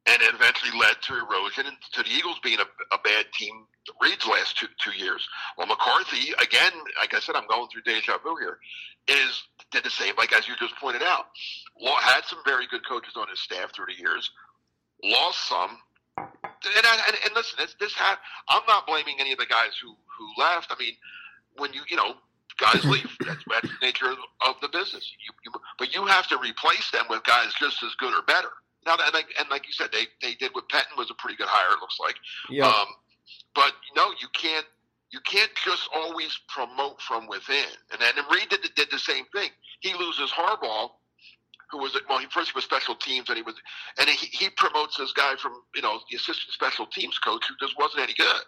and 0.07 0.23
it 0.23 0.35
eventually 0.35 0.73
led 0.78 0.97
to 1.02 1.14
erosion 1.14 1.66
and 1.66 1.76
to 1.92 2.02
the 2.02 2.11
Eagles 2.11 2.38
being 2.42 2.59
a, 2.59 2.95
a 2.95 2.99
bad 3.04 3.26
team 3.33 3.66
Reid's 4.00 4.26
last 4.26 4.59
two 4.59 4.66
two 4.83 4.92
years. 4.92 5.26
Well, 5.57 5.66
McCarthy 5.66 6.33
again, 6.42 6.73
like 6.99 7.14
I 7.14 7.21
said, 7.21 7.35
I'm 7.35 7.47
going 7.47 7.69
through 7.69 7.83
deja 7.83 8.19
vu 8.23 8.37
here. 8.37 8.59
Is 9.09 9.42
did 9.71 9.85
the 9.85 9.90
same, 9.90 10.14
like 10.16 10.33
as 10.33 10.47
you 10.49 10.54
just 10.59 10.76
pointed 10.76 11.02
out. 11.02 11.26
Had 12.00 12.25
some 12.25 12.40
very 12.45 12.66
good 12.66 12.87
coaches 12.87 13.14
on 13.16 13.28
his 13.28 13.40
staff 13.40 13.73
through 13.75 13.87
the 13.87 14.00
years. 14.00 14.30
Lost 15.02 15.49
some, 15.49 15.78
And, 16.19 16.87
I, 16.87 17.04
and, 17.07 17.16
and 17.25 17.35
listen, 17.35 17.57
this, 17.59 17.75
this 17.80 17.92
ha- 17.95 18.21
I'm 18.49 18.62
not 18.69 18.87
blaming 18.87 19.16
any 19.19 19.33
of 19.33 19.38
the 19.38 19.47
guys 19.47 19.73
who 19.83 19.88
who 19.90 20.42
left. 20.42 20.71
I 20.71 20.78
mean, 20.78 20.95
when 21.57 21.73
you 21.73 21.83
you 21.88 21.97
know 21.97 22.14
guys 22.59 22.85
leave, 22.85 23.09
that's, 23.26 23.42
that's 23.50 23.69
the 23.69 23.87
nature 23.87 24.11
of, 24.11 24.19
of 24.47 24.57
the 24.61 24.69
business. 24.69 25.11
You, 25.26 25.33
you, 25.45 25.61
but 25.78 25.95
you 25.95 26.04
have 26.07 26.26
to 26.28 26.38
replace 26.38 26.90
them 26.90 27.07
with 27.09 27.25
guys 27.25 27.52
just 27.59 27.83
as 27.83 27.95
good 27.99 28.12
or 28.12 28.23
better. 28.23 28.50
Now, 28.87 28.97
and 29.05 29.13
like, 29.13 29.27
and 29.39 29.49
like 29.51 29.67
you 29.67 29.73
said, 29.73 29.89
they 29.93 30.07
they 30.23 30.35
did 30.35 30.53
what 30.55 30.69
Pettine 30.69 30.97
was 30.97 31.11
a 31.11 31.15
pretty 31.15 31.37
good 31.37 31.49
hire. 31.49 31.77
It 31.77 31.81
looks 31.81 31.99
like. 32.01 32.17
Yeah. 32.49 32.67
Um, 32.67 32.87
but 33.55 33.73
no, 33.97 34.11
you 34.21 34.29
can't 34.33 34.67
you 35.11 35.21
can't 35.27 35.51
just 35.65 35.89
always 35.95 36.39
promote 36.49 37.01
from 37.01 37.27
within. 37.29 37.67
And 37.93 38.01
then 38.01 38.13
and 38.17 38.27
Reid 38.31 38.49
did, 38.49 38.61
did 38.77 38.89
the 38.91 38.99
same 38.99 39.25
thing. 39.35 39.51
He 39.81 39.95
loses 39.95 40.31
Harbaugh, 40.31 40.91
who 41.71 41.79
was 41.79 41.99
well, 42.09 42.19
he 42.19 42.27
first 42.33 42.51
he 42.51 42.57
was 42.57 42.65
special 42.65 42.95
teams, 42.95 43.29
and 43.29 43.37
he 43.37 43.43
was 43.43 43.55
and 43.99 44.09
he, 44.09 44.27
he 44.27 44.49
promotes 44.51 44.97
this 44.97 45.13
guy 45.13 45.35
from 45.37 45.53
you 45.75 45.83
know 45.83 46.01
the 46.11 46.17
assistant 46.17 46.53
special 46.53 46.87
teams 46.87 47.19
coach 47.19 47.45
who 47.49 47.55
just 47.65 47.79
wasn't 47.79 48.03
any 48.03 48.15
good. 48.15 48.43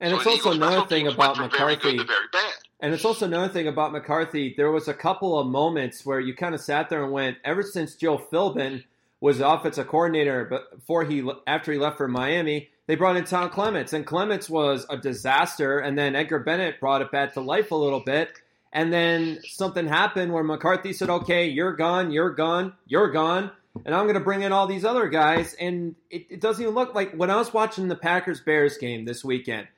and 0.00 0.12
So 0.12 0.16
it's 0.18 0.26
also 0.26 0.52
another 0.52 0.86
thing 0.86 1.08
about 1.08 1.38
McCarthy. 1.38 1.96
very 1.96 2.26
bad. 2.32 2.54
And 2.80 2.94
it's 2.94 3.04
also 3.04 3.26
another 3.26 3.52
thing 3.52 3.66
about 3.66 3.90
McCarthy. 3.90 4.54
There 4.56 4.70
was 4.70 4.86
a 4.86 4.94
couple 4.94 5.38
of 5.38 5.48
moments 5.48 6.06
where 6.06 6.20
you 6.20 6.32
kind 6.34 6.54
of 6.54 6.60
sat 6.60 6.88
there 6.88 7.02
and 7.02 7.12
went, 7.12 7.38
ever 7.44 7.62
since 7.62 7.96
Joe 7.96 8.18
Philbin 8.32 8.84
was 9.20 9.38
the 9.38 9.48
offensive 9.48 9.88
coordinator, 9.88 10.66
before 10.74 11.04
he 11.04 11.28
after 11.46 11.72
he 11.72 11.78
left 11.78 11.96
for 11.96 12.08
Miami, 12.08 12.68
they 12.86 12.94
brought 12.94 13.16
in 13.16 13.24
Tom 13.24 13.50
Clements, 13.50 13.92
and 13.92 14.06
Clements 14.06 14.48
was 14.48 14.86
a 14.88 14.96
disaster. 14.96 15.78
And 15.78 15.98
then 15.98 16.14
Edgar 16.14 16.38
Bennett 16.38 16.80
brought 16.80 17.02
it 17.02 17.10
back 17.10 17.34
to 17.34 17.40
life 17.40 17.70
a 17.70 17.76
little 17.76 18.00
bit. 18.00 18.32
And 18.72 18.92
then 18.92 19.40
something 19.44 19.86
happened 19.86 20.32
where 20.32 20.44
McCarthy 20.44 20.92
said, 20.92 21.10
"Okay, 21.10 21.48
you're 21.48 21.74
gone, 21.74 22.10
you're 22.10 22.34
gone, 22.34 22.74
you're 22.86 23.10
gone." 23.10 23.50
And 23.84 23.94
I'm 23.94 24.04
going 24.04 24.14
to 24.14 24.20
bring 24.20 24.42
in 24.42 24.52
all 24.52 24.66
these 24.66 24.84
other 24.84 25.08
guys, 25.08 25.54
and 25.54 25.94
it, 26.10 26.26
it 26.30 26.40
doesn't 26.40 26.62
even 26.62 26.74
look 26.74 26.94
like 26.94 27.12
when 27.12 27.30
I 27.30 27.36
was 27.36 27.52
watching 27.54 27.88
the 27.88 27.96
Packers 27.96 28.40
Bears 28.40 28.76
game 28.76 29.04
this 29.04 29.24
weekend 29.24 29.68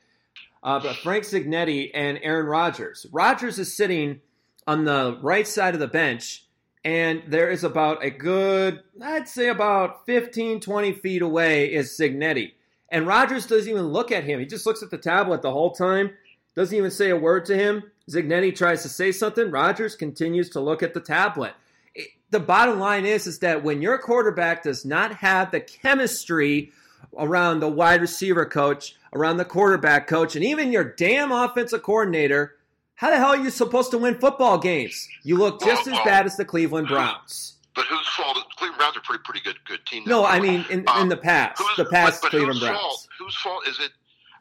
uh, 0.62 0.80
but 0.80 0.96
Frank 0.96 1.24
Cignetti 1.24 1.90
and 1.94 2.18
Aaron 2.22 2.46
Rodgers. 2.46 3.06
Rodgers 3.12 3.58
is 3.58 3.76
sitting 3.76 4.20
on 4.66 4.84
the 4.84 5.18
right 5.22 5.46
side 5.46 5.74
of 5.74 5.80
the 5.80 5.88
bench, 5.88 6.44
and 6.84 7.22
there 7.26 7.50
is 7.50 7.64
about 7.64 8.04
a 8.04 8.10
good, 8.10 8.82
I'd 9.02 9.28
say 9.28 9.48
about 9.48 10.06
15, 10.06 10.60
20 10.60 10.92
feet 10.94 11.22
away 11.22 11.72
is 11.72 11.90
Cignetti. 11.90 12.52
And 12.88 13.06
Rodgers 13.06 13.46
doesn't 13.46 13.70
even 13.70 13.88
look 13.88 14.10
at 14.10 14.24
him. 14.24 14.40
He 14.40 14.46
just 14.46 14.66
looks 14.66 14.82
at 14.82 14.90
the 14.90 14.98
tablet 14.98 15.42
the 15.42 15.52
whole 15.52 15.72
time, 15.72 16.10
doesn't 16.54 16.76
even 16.76 16.90
say 16.90 17.10
a 17.10 17.16
word 17.16 17.44
to 17.46 17.56
him. 17.56 17.84
Cignetti 18.10 18.54
tries 18.54 18.82
to 18.82 18.88
say 18.88 19.12
something. 19.12 19.50
Rodgers 19.50 19.94
continues 19.94 20.50
to 20.50 20.60
look 20.60 20.82
at 20.82 20.94
the 20.94 21.00
tablet. 21.00 21.52
It- 21.94 22.08
the 22.30 22.40
bottom 22.40 22.78
line 22.80 23.06
is, 23.06 23.26
is 23.26 23.40
that 23.40 23.62
when 23.62 23.82
your 23.82 23.98
quarterback 23.98 24.62
does 24.62 24.84
not 24.84 25.16
have 25.16 25.50
the 25.50 25.60
chemistry 25.60 26.72
around 27.18 27.60
the 27.60 27.68
wide 27.68 28.00
receiver 28.00 28.46
coach, 28.46 28.96
around 29.12 29.36
the 29.36 29.44
quarterback 29.44 30.06
coach, 30.06 30.34
and 30.36 30.44
even 30.44 30.72
your 30.72 30.84
damn 30.84 31.32
offensive 31.32 31.82
coordinator, 31.82 32.56
how 33.00 33.08
the 33.08 33.16
hell 33.16 33.28
are 33.28 33.36
you 33.38 33.48
supposed 33.48 33.90
to 33.92 33.98
win 33.98 34.18
football 34.20 34.58
games? 34.58 35.08
You 35.22 35.38
look 35.38 35.62
just 35.62 35.86
as 35.88 35.98
bad 36.04 36.26
as 36.26 36.36
the 36.36 36.44
Cleveland 36.44 36.88
Browns. 36.88 37.56
But 37.74 37.86
whose 37.86 38.06
fault? 38.08 38.36
Cleveland 38.58 38.78
Browns 38.78 38.96
are 38.98 39.00
pretty 39.00 39.22
pretty 39.24 39.40
good 39.40 39.56
good 39.66 39.84
team. 39.86 40.02
No. 40.06 40.26
I 40.26 40.38
mean 40.38 40.66
in, 40.68 40.84
in 41.00 41.08
the 41.08 41.16
past, 41.16 41.58
Who's- 41.58 41.76
the 41.78 41.86
past 41.86 42.20
but, 42.20 42.26
but 42.26 42.30
Cleveland 42.32 42.58
whose 42.58 42.68
Browns. 42.68 42.78
Fault, 42.80 43.08
whose 43.18 43.36
fault 43.36 43.68
is 43.68 43.80
it? 43.80 43.90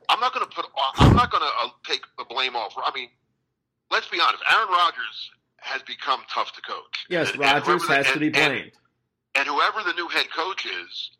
I'm 0.09 0.19
not 0.19 0.33
going 0.33 0.45
to 0.45 0.53
put. 0.53 0.65
I'm 0.97 1.15
not 1.15 1.31
going 1.31 1.43
to 1.43 1.49
uh, 1.65 1.69
take 1.85 2.01
the 2.17 2.25
blame 2.25 2.55
off. 2.57 2.73
I 2.83 2.91
mean, 2.93 3.09
let's 3.91 4.07
be 4.09 4.19
honest. 4.19 4.43
Aaron 4.51 4.67
Rodgers 4.69 5.29
has 5.57 5.81
become 5.83 6.21
tough 6.33 6.51
to 6.53 6.61
coach. 6.61 7.05
Yes, 7.09 7.31
And- 7.31 7.39
Rodgers 7.39 7.87
has 7.87 8.07
the- 8.07 8.13
to 8.13 8.19
be 8.19 8.27
and- 8.27 8.35
and- 8.37 8.51
blamed. 8.53 8.71
and 9.35 9.47
whoever 9.47 9.83
the 9.83 9.93
new 9.93 10.07
head 10.09 10.25
coach 10.35 10.65
is 10.65 11.11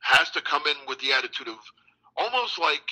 has 0.00 0.30
to 0.30 0.40
come 0.40 0.62
in 0.66 0.76
with 0.88 0.98
the 1.00 1.12
attitude 1.12 1.48
of 1.48 1.56
almost 2.16 2.58
like 2.58 2.82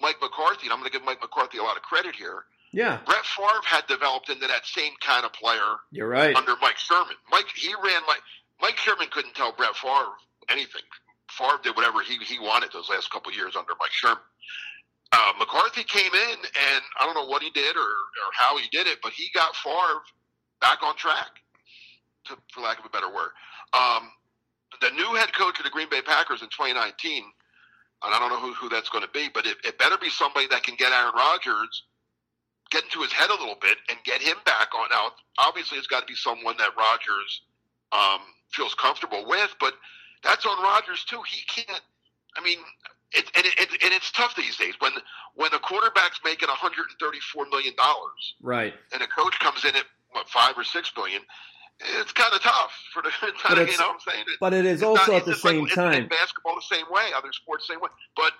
Mike 0.00 0.16
McCarthy. 0.20 0.64
And 0.66 0.72
I'm 0.72 0.78
going 0.80 0.90
to 0.90 0.96
give 0.98 1.04
Mike 1.04 1.20
McCarthy 1.20 1.58
a 1.58 1.62
lot 1.62 1.76
of 1.76 1.82
credit 1.82 2.14
here. 2.16 2.44
Yeah, 2.72 2.98
Brett 3.06 3.24
Favre 3.24 3.62
had 3.64 3.86
developed 3.86 4.28
into 4.28 4.46
that 4.46 4.66
same 4.66 4.92
kind 5.00 5.24
of 5.24 5.32
player 5.32 5.80
you're 5.90 6.08
right. 6.08 6.36
under 6.36 6.54
Mike 6.60 6.76
Sherman. 6.76 7.16
Mike 7.30 7.46
he 7.54 7.72
ran 7.74 8.02
Mike 8.06 8.22
Mike 8.60 8.76
Sherman 8.76 9.08
couldn't 9.10 9.34
tell 9.34 9.52
Brett 9.52 9.74
Favre 9.76 10.12
anything. 10.50 10.82
Favre 11.30 11.60
did 11.62 11.76
whatever 11.76 12.00
he 12.02 12.16
he 12.18 12.38
wanted 12.38 12.70
those 12.72 12.88
last 12.90 13.10
couple 13.10 13.32
years 13.32 13.56
under 13.56 13.72
Mike 13.80 13.92
Sherman. 13.92 14.22
Uh, 15.10 15.32
McCarthy 15.38 15.84
came 15.84 16.12
in, 16.12 16.36
and 16.36 16.82
I 17.00 17.06
don't 17.06 17.14
know 17.14 17.26
what 17.26 17.42
he 17.42 17.50
did 17.50 17.76
or, 17.76 17.80
or 17.80 18.28
how 18.34 18.58
he 18.58 18.68
did 18.70 18.86
it, 18.86 18.98
but 19.02 19.12
he 19.12 19.30
got 19.34 19.56
Favre 19.56 20.02
back 20.60 20.82
on 20.82 20.96
track, 20.96 21.30
to, 22.26 22.36
for 22.52 22.60
lack 22.60 22.78
of 22.78 22.84
a 22.84 22.90
better 22.90 23.08
word. 23.08 23.30
Um, 23.72 24.10
the 24.82 24.90
new 24.90 25.14
head 25.14 25.32
coach 25.32 25.58
of 25.58 25.64
the 25.64 25.70
Green 25.70 25.88
Bay 25.90 26.02
Packers 26.02 26.42
in 26.42 26.48
2019, 26.48 27.24
and 27.24 28.14
I 28.14 28.18
don't 28.18 28.28
know 28.28 28.38
who, 28.38 28.52
who 28.52 28.68
that's 28.68 28.90
going 28.90 29.04
to 29.04 29.10
be, 29.10 29.28
but 29.32 29.46
it, 29.46 29.56
it 29.64 29.78
better 29.78 29.96
be 29.96 30.10
somebody 30.10 30.46
that 30.48 30.62
can 30.62 30.76
get 30.76 30.92
Aaron 30.92 31.14
Rodgers 31.16 31.84
get 32.70 32.84
into 32.84 33.00
his 33.00 33.12
head 33.12 33.30
a 33.30 33.34
little 33.34 33.56
bit 33.60 33.78
and 33.88 33.98
get 34.04 34.20
him 34.20 34.36
back 34.44 34.68
on. 34.78 34.88
Now, 34.90 35.12
obviously, 35.38 35.78
it's 35.78 35.86
got 35.86 36.00
to 36.00 36.06
be 36.06 36.14
someone 36.14 36.56
that 36.58 36.70
Rodgers 36.76 37.42
um, 37.92 38.20
feels 38.52 38.74
comfortable 38.74 39.24
with, 39.26 39.54
but 39.60 39.74
that's 40.22 40.44
on 40.46 40.62
Rodgers 40.62 41.04
too. 41.04 41.20
He 41.28 41.42
can't. 41.46 41.80
I 42.36 42.42
mean, 42.42 42.58
it, 43.12 43.24
and, 43.36 43.46
it, 43.46 43.54
it, 43.58 43.82
and 43.82 43.92
it's 43.94 44.10
tough 44.12 44.36
these 44.36 44.56
days 44.56 44.74
when 44.80 44.92
when 45.34 45.52
a 45.54 45.58
quarterback's 45.58 46.20
making 46.24 46.48
134 46.48 47.46
million 47.48 47.74
dollars 47.76 48.34
Right. 48.42 48.74
and 48.92 49.00
a 49.02 49.06
coach 49.06 49.38
comes 49.40 49.64
in 49.64 49.74
at 49.76 49.84
what 50.10 50.28
five 50.28 50.56
or 50.58 50.64
six 50.64 50.92
million. 50.96 51.22
It's 52.00 52.12
kind 52.12 52.34
of 52.34 52.40
tough 52.42 52.72
for 52.92 53.02
the. 53.02 53.10
But 53.48 53.58
you 53.58 53.78
know 53.78 53.86
what 53.88 53.94
I'm 53.94 54.00
saying? 54.12 54.24
It- 54.28 54.38
But 54.40 54.52
it 54.52 54.66
is 54.66 54.82
also 54.82 55.12
not- 55.12 55.18
at 55.20 55.24
the 55.24 55.30
like- 55.30 55.40
same 55.40 55.64
it's 55.66 55.74
time. 55.74 56.08
basketball 56.08 56.56
the 56.56 56.74
same 56.76 56.86
way, 56.90 57.10
other 57.16 57.32
sports 57.32 57.66
the 57.68 57.74
same 57.74 57.80
way. 57.80 57.88
But 58.16 58.32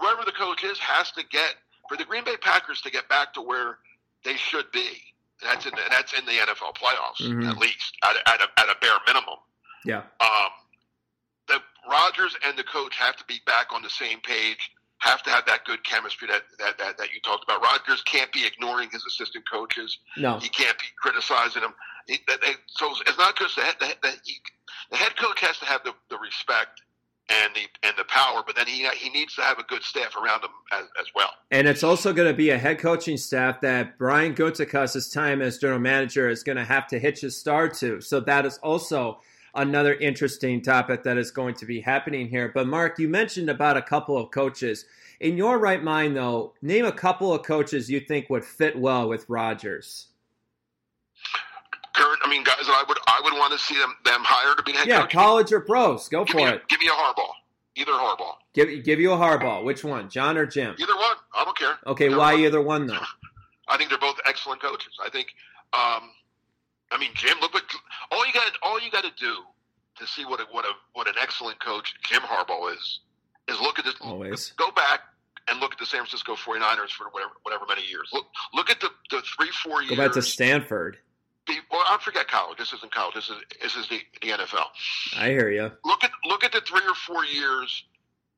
whoever 0.00 0.24
the 0.24 0.32
coach 0.32 0.64
is 0.64 0.78
has 0.78 1.12
to 1.12 1.22
get 1.30 1.54
for 1.90 1.96
the 1.96 2.04
Green 2.04 2.22
Bay 2.22 2.36
Packers 2.40 2.80
to 2.82 2.90
get 2.90 3.08
back 3.08 3.34
to 3.34 3.40
where 3.42 3.78
they 4.24 4.36
should 4.36 4.70
be. 4.70 4.90
That's 5.42 5.66
in 5.66 5.72
the, 5.72 5.82
that's 5.90 6.12
in 6.16 6.24
the 6.24 6.32
NFL 6.32 6.74
playoffs 6.76 7.20
Mhm. 7.26 7.50
at 7.50 7.58
least 7.58 7.96
at, 8.04 8.14
a- 8.14 8.28
at, 8.28 8.40
a, 8.42 8.60
at 8.60 8.68
a 8.68 8.76
bare 8.80 8.98
minimum. 9.08 9.38
Yeah. 9.84 10.02
Um, 10.20 10.50
the 11.48 11.60
Rodgers 11.90 12.36
and 12.46 12.56
the 12.56 12.62
coach 12.62 12.94
have 12.96 13.16
to 13.16 13.24
be 13.24 13.40
back 13.46 13.72
on 13.74 13.82
the 13.82 13.90
same 13.90 14.20
page. 14.20 14.70
Have 14.98 15.22
to 15.24 15.30
have 15.30 15.46
that 15.46 15.64
good 15.64 15.82
chemistry 15.82 16.28
that 16.28 16.42
that, 16.58 16.76
that, 16.78 16.98
that 16.98 17.12
you 17.14 17.20
talked 17.22 17.42
about. 17.42 17.62
Rodgers 17.62 18.02
can't 18.02 18.30
be 18.32 18.46
ignoring 18.46 18.90
his 18.92 19.02
assistant 19.06 19.44
coaches. 19.50 19.98
No. 20.16 20.38
He 20.38 20.48
can't 20.50 20.78
be 20.78 20.84
criticizing 21.00 21.62
them. 21.62 21.74
He, 22.06 22.18
they, 22.28 22.52
so 22.66 22.92
it's 23.06 23.16
not 23.18 23.34
just 23.36 23.56
the 23.56 23.62
head, 23.62 23.76
the, 23.80 23.94
the, 24.02 24.12
he, 24.24 24.34
the 24.90 24.96
head 24.98 25.16
coach 25.16 25.40
has 25.40 25.58
to 25.58 25.64
have 25.64 25.82
the, 25.84 25.94
the 26.10 26.18
respect 26.18 26.82
and 27.28 27.54
the 27.54 27.86
and 27.86 27.94
the 27.96 28.04
power, 28.04 28.42
but 28.44 28.56
then 28.56 28.66
he 28.66 28.86
he 28.96 29.10
needs 29.10 29.34
to 29.36 29.42
have 29.42 29.58
a 29.58 29.62
good 29.64 29.82
staff 29.82 30.16
around 30.16 30.42
him 30.42 30.50
as, 30.72 30.84
as 30.98 31.06
well. 31.14 31.30
And 31.50 31.68
it's 31.68 31.84
also 31.84 32.12
going 32.12 32.28
to 32.28 32.36
be 32.36 32.50
a 32.50 32.58
head 32.58 32.78
coaching 32.78 33.16
staff 33.16 33.60
that 33.60 33.98
Brian 33.98 34.34
Gutekunst's 34.34 35.10
time 35.10 35.40
as 35.40 35.58
general 35.58 35.80
manager 35.80 36.28
is 36.28 36.42
going 36.42 36.56
to 36.56 36.64
have 36.64 36.86
to 36.88 36.98
hitch 36.98 37.20
his 37.20 37.36
star 37.36 37.68
to. 37.68 38.00
So 38.00 38.20
that 38.20 38.46
is 38.46 38.58
also 38.58 39.20
another 39.54 39.94
interesting 39.94 40.62
topic 40.62 41.02
that 41.04 41.18
is 41.18 41.30
going 41.30 41.54
to 41.54 41.66
be 41.66 41.80
happening 41.80 42.28
here. 42.28 42.50
But 42.52 42.66
Mark, 42.66 42.98
you 42.98 43.08
mentioned 43.08 43.50
about 43.50 43.76
a 43.76 43.82
couple 43.82 44.16
of 44.16 44.30
coaches. 44.30 44.84
In 45.18 45.36
your 45.36 45.58
right 45.58 45.82
mind, 45.82 46.16
though, 46.16 46.54
name 46.62 46.84
a 46.84 46.92
couple 46.92 47.32
of 47.34 47.42
coaches 47.42 47.90
you 47.90 48.00
think 48.00 48.30
would 48.30 48.44
fit 48.44 48.78
well 48.78 49.08
with 49.08 49.28
Rodgers. 49.28 50.06
Mean, 52.30 52.44
guys 52.44 52.58
that 52.60 52.68
I 52.70 52.84
would 52.88 52.98
I 53.08 53.20
would 53.24 53.32
want 53.34 53.52
to 53.52 53.58
see 53.58 53.74
them 53.76 53.94
them 54.04 54.20
hired 54.22 54.56
to 54.58 54.62
be 54.62 54.72
head 54.72 54.86
Yeah, 54.86 55.00
coach. 55.02 55.10
college 55.12 55.52
or 55.52 55.60
pros. 55.60 56.08
Go 56.08 56.24
give 56.24 56.32
for 56.34 56.48
a, 56.48 56.52
it. 56.54 56.68
give 56.68 56.78
me 56.80 56.86
a 56.86 56.90
Harbaugh, 56.90 57.32
either 57.74 57.92
Harbaugh, 57.92 58.34
Give 58.54 58.84
give 58.84 59.00
you 59.00 59.12
a 59.12 59.16
Harbaugh. 59.16 59.64
Which 59.64 59.82
one, 59.84 60.08
John 60.08 60.38
or 60.38 60.46
Jim? 60.46 60.74
either 60.78 60.94
one. 60.94 61.16
I 61.34 61.44
don't 61.44 61.58
care. 61.58 61.74
Okay, 61.86 62.06
Either 62.06 62.16
why 62.16 62.34
one. 62.34 62.42
either 62.42 62.62
one 62.62 62.86
though? 62.86 62.98
I 63.68 63.76
think 63.76 63.90
they're 63.90 63.98
both 63.98 64.16
excellent 64.26 64.60
coaches. 64.62 64.92
I 65.04 65.10
think, 65.10 65.28
um, 65.72 66.10
I 66.92 66.98
mean, 66.98 67.10
Jim. 67.14 67.36
Look 67.40 67.52
what 67.54 67.64
all 68.12 68.26
you 68.26 68.32
got. 68.32 68.44
All 68.62 68.80
you 68.80 68.90
got 68.90 69.04
to 69.04 69.12
do 69.18 69.34
to 69.98 70.06
see 70.06 70.24
what 70.24 70.40
a, 70.40 70.44
what 70.52 70.64
a 70.64 70.70
what 70.92 71.08
an 71.08 71.14
excellent 71.20 71.58
coach 71.60 71.94
Jim 72.04 72.22
Harbaugh 72.22 72.72
is 72.74 73.00
is 73.48 73.60
look 73.60 73.78
at 73.78 73.84
this. 73.84 73.94
Always. 74.00 74.52
Go 74.56 74.70
back 74.70 75.00
and 75.48 75.58
look 75.58 75.72
at 75.72 75.78
the 75.80 75.86
San 75.86 76.00
Francisco 76.00 76.34
49ers 76.36 76.90
for 76.90 77.06
whatever 77.10 77.32
whatever 77.42 77.64
many 77.68 77.82
years. 77.88 78.08
Look 78.12 78.26
look 78.54 78.70
at 78.70 78.78
the 78.80 78.88
the 79.10 79.20
three 79.36 79.50
four 79.64 79.82
years. 79.82 79.90
Go 79.90 79.96
back 80.04 80.12
to 80.12 80.22
Stanford. 80.22 80.98
Be- 81.54 81.60
well, 81.70 81.82
I 81.86 81.98
forget 82.00 82.28
college. 82.28 82.58
This 82.58 82.72
isn't 82.72 82.92
college. 82.92 83.14
This 83.14 83.28
is 83.30 83.36
this 83.62 83.76
is 83.76 83.88
the, 83.88 84.00
the 84.22 84.28
NFL. 84.28 84.66
I 85.16 85.28
hear 85.28 85.50
you. 85.50 85.70
Look 85.84 86.04
at 86.04 86.10
look 86.24 86.44
at 86.44 86.52
the 86.52 86.60
three 86.60 86.82
or 86.86 86.94
four 86.94 87.24
years 87.24 87.84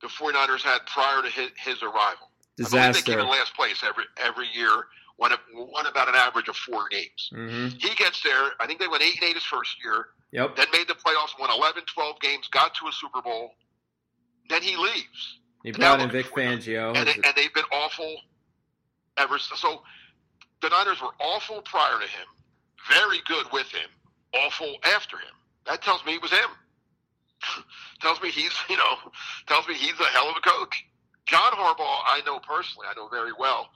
the 0.01 0.09
49ers 0.09 0.63
had 0.63 0.81
prior 0.87 1.23
to 1.23 1.29
his, 1.29 1.51
his 1.57 1.83
arrival. 1.83 2.29
I 2.59 2.69
believe 2.69 2.95
they 2.95 3.01
came 3.13 3.21
in 3.21 3.29
last 3.29 3.55
place 3.55 3.83
every 3.87 4.05
every 4.25 4.47
year. 4.55 4.71
Won, 5.19 5.31
won 5.55 5.87
about 5.87 6.09
an 6.09 6.15
average 6.17 6.49
of 6.49 6.57
four 6.57 6.89
games. 6.89 7.31
hmm 7.33 7.69
He 7.79 7.95
gets 7.95 8.23
there. 8.23 8.51
I 8.59 8.67
think 8.67 8.81
they 8.81 8.89
went 8.89 9.03
8 9.03 9.15
and 9.21 9.31
8 9.31 9.35
his 9.35 9.45
first 9.45 9.77
year, 9.85 10.07
Yep. 10.33 10.57
then 10.57 10.67
made 10.73 10.89
the 10.89 10.95
playoffs, 10.95 11.39
won 11.39 11.51
11, 11.57 11.85
12 11.95 12.19
games, 12.21 12.49
got 12.51 12.75
to 12.77 12.89
a 12.89 12.93
Super 12.93 13.23
Bowl. 13.23 13.53
Then 14.49 14.63
he 14.63 14.75
leaves. 14.77 15.39
He 15.63 15.71
brought 15.71 16.01
in 16.01 16.11
Vic. 16.11 16.27
Fangio. 16.27 16.97
And, 16.97 17.07
they, 17.07 17.13
and 17.13 17.35
they've 17.37 17.55
been 17.55 17.67
awful 17.73 18.17
ever 19.17 19.39
since. 19.39 19.61
So 19.61 19.83
the 20.61 20.71
Niners 20.71 21.01
were 21.01 21.13
awful 21.21 21.61
prior 21.63 22.01
to 22.01 22.07
him, 22.07 22.27
very 22.91 23.21
good 23.27 23.47
with 23.53 23.69
him, 23.69 23.89
awful 24.35 24.77
after 24.85 25.17
him. 25.17 25.35
That 25.67 25.83
tells 25.83 26.05
me 26.05 26.15
it 26.15 26.23
was 26.23 26.31
him. 26.31 26.51
tells 28.01 28.21
me 28.23 28.31
he's 28.31 28.53
you 28.69 28.77
know 28.77 28.95
tells 29.47 29.67
me 29.67 29.75
he's 29.75 29.99
a 29.99 30.05
hell 30.05 30.29
of 30.29 30.37
a 30.37 30.41
coach. 30.41 30.85
John 31.27 31.53
Harbaugh, 31.53 32.01
I 32.07 32.21
know 32.27 32.39
personally, 32.41 32.87
I 32.91 32.95
know 32.95 33.09
very 33.09 33.33
well. 33.39 33.69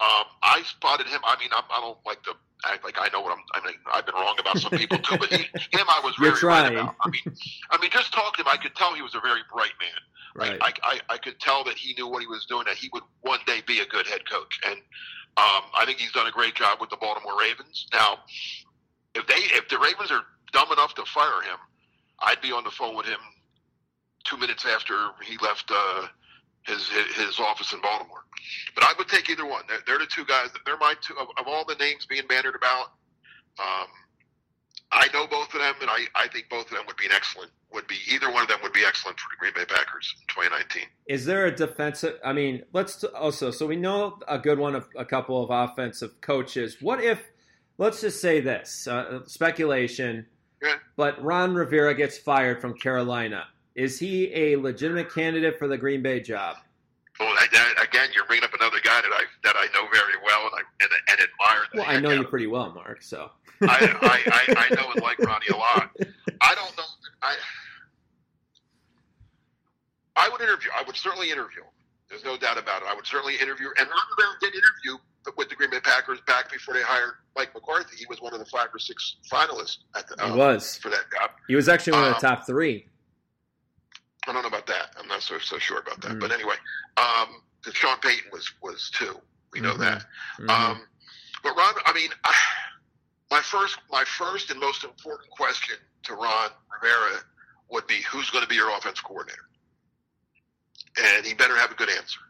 Um, 0.00 0.24
I 0.42 0.62
spotted 0.64 1.06
him. 1.06 1.20
I 1.24 1.38
mean, 1.38 1.50
I, 1.52 1.62
I 1.70 1.80
don't 1.80 1.98
like 2.06 2.22
to 2.22 2.32
act 2.64 2.84
like 2.84 2.96
I 2.98 3.08
know 3.12 3.20
what 3.20 3.36
I'm. 3.36 3.44
I 3.54 3.66
mean, 3.66 3.76
I've 3.92 4.06
been 4.06 4.14
wrong 4.14 4.36
about 4.38 4.58
some 4.58 4.72
people 4.72 4.98
too, 4.98 5.16
but 5.18 5.28
he, 5.28 5.42
him, 5.76 5.86
I 5.88 6.00
was 6.02 6.14
very 6.18 6.38
right 6.42 6.72
about. 6.72 6.94
I 7.04 7.10
mean, 7.10 7.36
I 7.70 7.80
mean, 7.80 7.90
just 7.90 8.12
talking 8.12 8.44
to 8.44 8.50
him, 8.50 8.52
I 8.52 8.56
could 8.56 8.74
tell 8.76 8.94
he 8.94 9.02
was 9.02 9.14
a 9.14 9.20
very 9.20 9.40
bright 9.52 9.72
man. 9.80 10.00
Right. 10.34 10.58
I, 10.62 10.72
I, 10.82 11.00
I 11.14 11.18
could 11.18 11.40
tell 11.40 11.64
that 11.64 11.76
he 11.76 11.94
knew 11.94 12.06
what 12.06 12.20
he 12.22 12.28
was 12.28 12.46
doing, 12.46 12.64
that 12.66 12.76
he 12.76 12.88
would 12.92 13.02
one 13.22 13.40
day 13.46 13.62
be 13.66 13.80
a 13.80 13.86
good 13.86 14.06
head 14.06 14.28
coach. 14.30 14.60
And 14.66 14.76
um, 15.36 15.62
I 15.74 15.84
think 15.86 15.98
he's 15.98 16.12
done 16.12 16.26
a 16.26 16.30
great 16.30 16.54
job 16.54 16.78
with 16.80 16.90
the 16.90 16.96
Baltimore 16.96 17.38
Ravens. 17.38 17.86
Now, 17.92 18.18
if 19.14 19.26
they 19.26 19.34
if 19.56 19.68
the 19.68 19.78
Ravens 19.78 20.10
are 20.10 20.22
dumb 20.52 20.72
enough 20.72 20.94
to 20.94 21.04
fire 21.04 21.42
him, 21.42 21.58
I'd 22.20 22.40
be 22.40 22.52
on 22.52 22.64
the 22.64 22.70
phone 22.70 22.96
with 22.96 23.06
him 23.06 23.20
two 24.24 24.36
minutes 24.36 24.66
after 24.66 24.94
he 25.24 25.36
left 25.38 25.70
uh, 25.70 26.06
his, 26.66 26.88
his 27.16 27.38
office 27.40 27.72
in 27.72 27.80
Baltimore. 27.80 28.24
But 28.74 28.84
I 28.84 28.92
would 28.98 29.08
take 29.08 29.30
either 29.30 29.46
one. 29.46 29.62
They're, 29.68 29.80
they're 29.86 29.98
the 29.98 30.06
two 30.06 30.24
guys. 30.24 30.48
They're 30.64 30.76
my 30.78 30.94
two 31.00 31.14
of, 31.16 31.28
of 31.38 31.46
all 31.46 31.64
the 31.64 31.74
names 31.76 32.06
being 32.06 32.26
bantered 32.28 32.54
about. 32.54 32.92
Um, 33.58 33.88
I 34.92 35.08
know 35.12 35.26
both 35.26 35.52
of 35.54 35.60
them, 35.60 35.74
and 35.80 35.90
I, 35.90 36.06
I 36.14 36.28
think 36.28 36.48
both 36.48 36.66
of 36.66 36.72
them 36.72 36.84
would 36.86 36.96
be 36.96 37.06
an 37.06 37.12
excellent. 37.12 37.50
Would 37.72 37.86
be 37.86 37.98
either 38.10 38.30
one 38.32 38.42
of 38.42 38.48
them 38.48 38.58
would 38.62 38.72
be 38.72 38.84
excellent 38.84 39.20
for 39.20 39.28
the 39.30 39.38
Green 39.38 39.52
Bay 39.54 39.64
Packers 39.64 40.16
in 40.20 40.26
2019. 40.28 40.82
Is 41.06 41.24
there 41.24 41.46
a 41.46 41.54
defensive? 41.54 42.18
I 42.24 42.32
mean, 42.32 42.64
let's 42.72 43.04
also. 43.04 43.50
So 43.52 43.66
we 43.66 43.76
know 43.76 44.18
a 44.26 44.38
good 44.38 44.58
one 44.58 44.74
of 44.74 44.88
a 44.96 45.04
couple 45.04 45.42
of 45.42 45.50
offensive 45.50 46.20
coaches. 46.20 46.78
What 46.80 47.02
if? 47.02 47.22
Let's 47.78 48.00
just 48.00 48.20
say 48.20 48.40
this 48.40 48.88
uh, 48.88 49.20
speculation. 49.24 50.26
Yeah. 50.62 50.74
But 50.96 51.22
Ron 51.22 51.54
Rivera 51.54 51.94
gets 51.94 52.18
fired 52.18 52.60
from 52.60 52.74
Carolina. 52.74 53.46
Is 53.74 53.98
he 53.98 54.32
a 54.34 54.56
legitimate 54.56 55.12
candidate 55.14 55.58
for 55.58 55.68
the 55.68 55.78
Green 55.78 56.02
Bay 56.02 56.20
job? 56.20 56.56
Well, 57.18 57.34
that, 57.34 57.50
that, 57.52 57.84
again, 57.84 58.08
you're 58.14 58.24
bringing 58.24 58.44
up 58.44 58.54
another 58.54 58.78
guy 58.82 59.00
that 59.00 59.12
I 59.12 59.24
that 59.44 59.54
I 59.56 59.66
know 59.74 59.86
very 59.92 60.14
well 60.24 60.42
and 60.46 60.52
I 60.54 60.84
and, 60.84 60.90
and 61.08 61.20
admire. 61.20 61.66
Well, 61.74 61.84
I 61.86 62.00
know 62.00 62.10
you 62.10 62.24
pretty 62.26 62.46
well, 62.46 62.72
Mark. 62.72 63.02
So 63.02 63.30
I, 63.62 63.96
I, 64.02 64.54
I, 64.56 64.66
I 64.70 64.74
know 64.74 64.90
and 64.92 65.02
like 65.02 65.18
Ronnie 65.18 65.46
a 65.52 65.56
lot. 65.56 65.90
I 66.40 66.54
don't 66.54 66.76
know. 66.76 66.84
I 67.22 67.34
I 70.16 70.28
would 70.28 70.40
interview. 70.40 70.70
I 70.76 70.82
would 70.86 70.96
certainly 70.96 71.30
interview. 71.30 71.62
him. 71.62 71.68
There's 72.08 72.24
no 72.24 72.36
doubt 72.36 72.58
about 72.58 72.82
it. 72.82 72.88
I 72.88 72.94
would 72.94 73.06
certainly 73.06 73.36
interview. 73.36 73.68
And 73.78 73.88
Ron 73.88 73.98
Rivera 74.16 74.34
did 74.40 74.54
interview 74.54 74.98
with 75.36 75.48
the 75.48 75.54
Green 75.54 75.70
Bay 75.70 75.80
Packers 75.80 76.18
back 76.26 76.50
before 76.50 76.74
they 76.74 76.82
hired 76.82 77.12
Mike 77.36 77.54
McCarthy. 77.54 77.96
He 77.96 78.06
was 78.08 78.20
one 78.20 78.32
of 78.32 78.40
the 78.40 78.46
five 78.46 78.68
or 78.74 78.78
six 78.78 79.16
finalists 79.30 79.78
at 79.96 80.08
the, 80.08 80.16
he 80.24 80.30
uh, 80.32 80.36
was. 80.36 80.76
for 80.78 80.88
that 80.88 81.04
job. 81.16 81.30
He 81.46 81.54
was 81.54 81.68
actually 81.68 81.92
one 81.92 82.02
of 82.04 82.08
the 82.20 82.26
Um, 82.28 82.36
top 82.36 82.46
three. 82.46 82.86
I 84.26 84.32
don't 84.32 84.42
know 84.42 84.48
about 84.48 84.66
that. 84.66 84.94
I'm 84.98 85.06
not 85.08 85.22
so 85.22 85.38
so 85.38 85.58
sure 85.58 85.78
about 85.78 86.00
that. 86.02 86.12
Mm. 86.12 86.20
But 86.20 86.32
anyway, 86.32 86.56
um, 86.96 87.42
Sean 87.72 87.98
Payton 88.00 88.30
was 88.32 88.50
was 88.62 88.90
two. 88.92 89.18
We 89.52 89.60
know 89.60 89.74
Mhm. 89.74 89.78
that. 89.78 90.06
Mhm. 90.38 90.50
Um, 90.50 90.86
but 91.42 91.56
Ron, 91.56 91.74
I 91.86 91.92
mean, 91.92 92.10
I, 92.24 92.34
my 93.30 93.40
first 93.40 93.78
my 93.90 94.04
first 94.04 94.50
and 94.50 94.58
most 94.60 94.84
important 94.84 95.30
question 95.30 95.76
to 96.04 96.14
Ron 96.14 96.50
Rivera 96.82 97.20
would 97.70 97.86
be, 97.86 98.02
who's 98.10 98.30
going 98.30 98.42
to 98.42 98.48
be 98.48 98.56
your 98.56 98.76
offense 98.76 99.00
coordinator? 99.00 99.48
And 101.00 101.24
he 101.24 101.34
better 101.34 101.56
have 101.56 101.70
a 101.70 101.74
good 101.74 101.90
answer, 101.90 102.20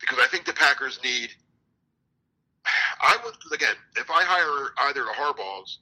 because 0.00 0.18
I 0.20 0.26
think 0.26 0.44
the 0.44 0.52
Packers 0.52 0.98
need. 1.04 1.30
I 3.00 3.16
would 3.24 3.34
again, 3.54 3.76
if 3.96 4.10
I 4.10 4.24
hire 4.24 4.72
either 4.88 5.04
the 5.04 5.12
Harbaughs, 5.12 5.76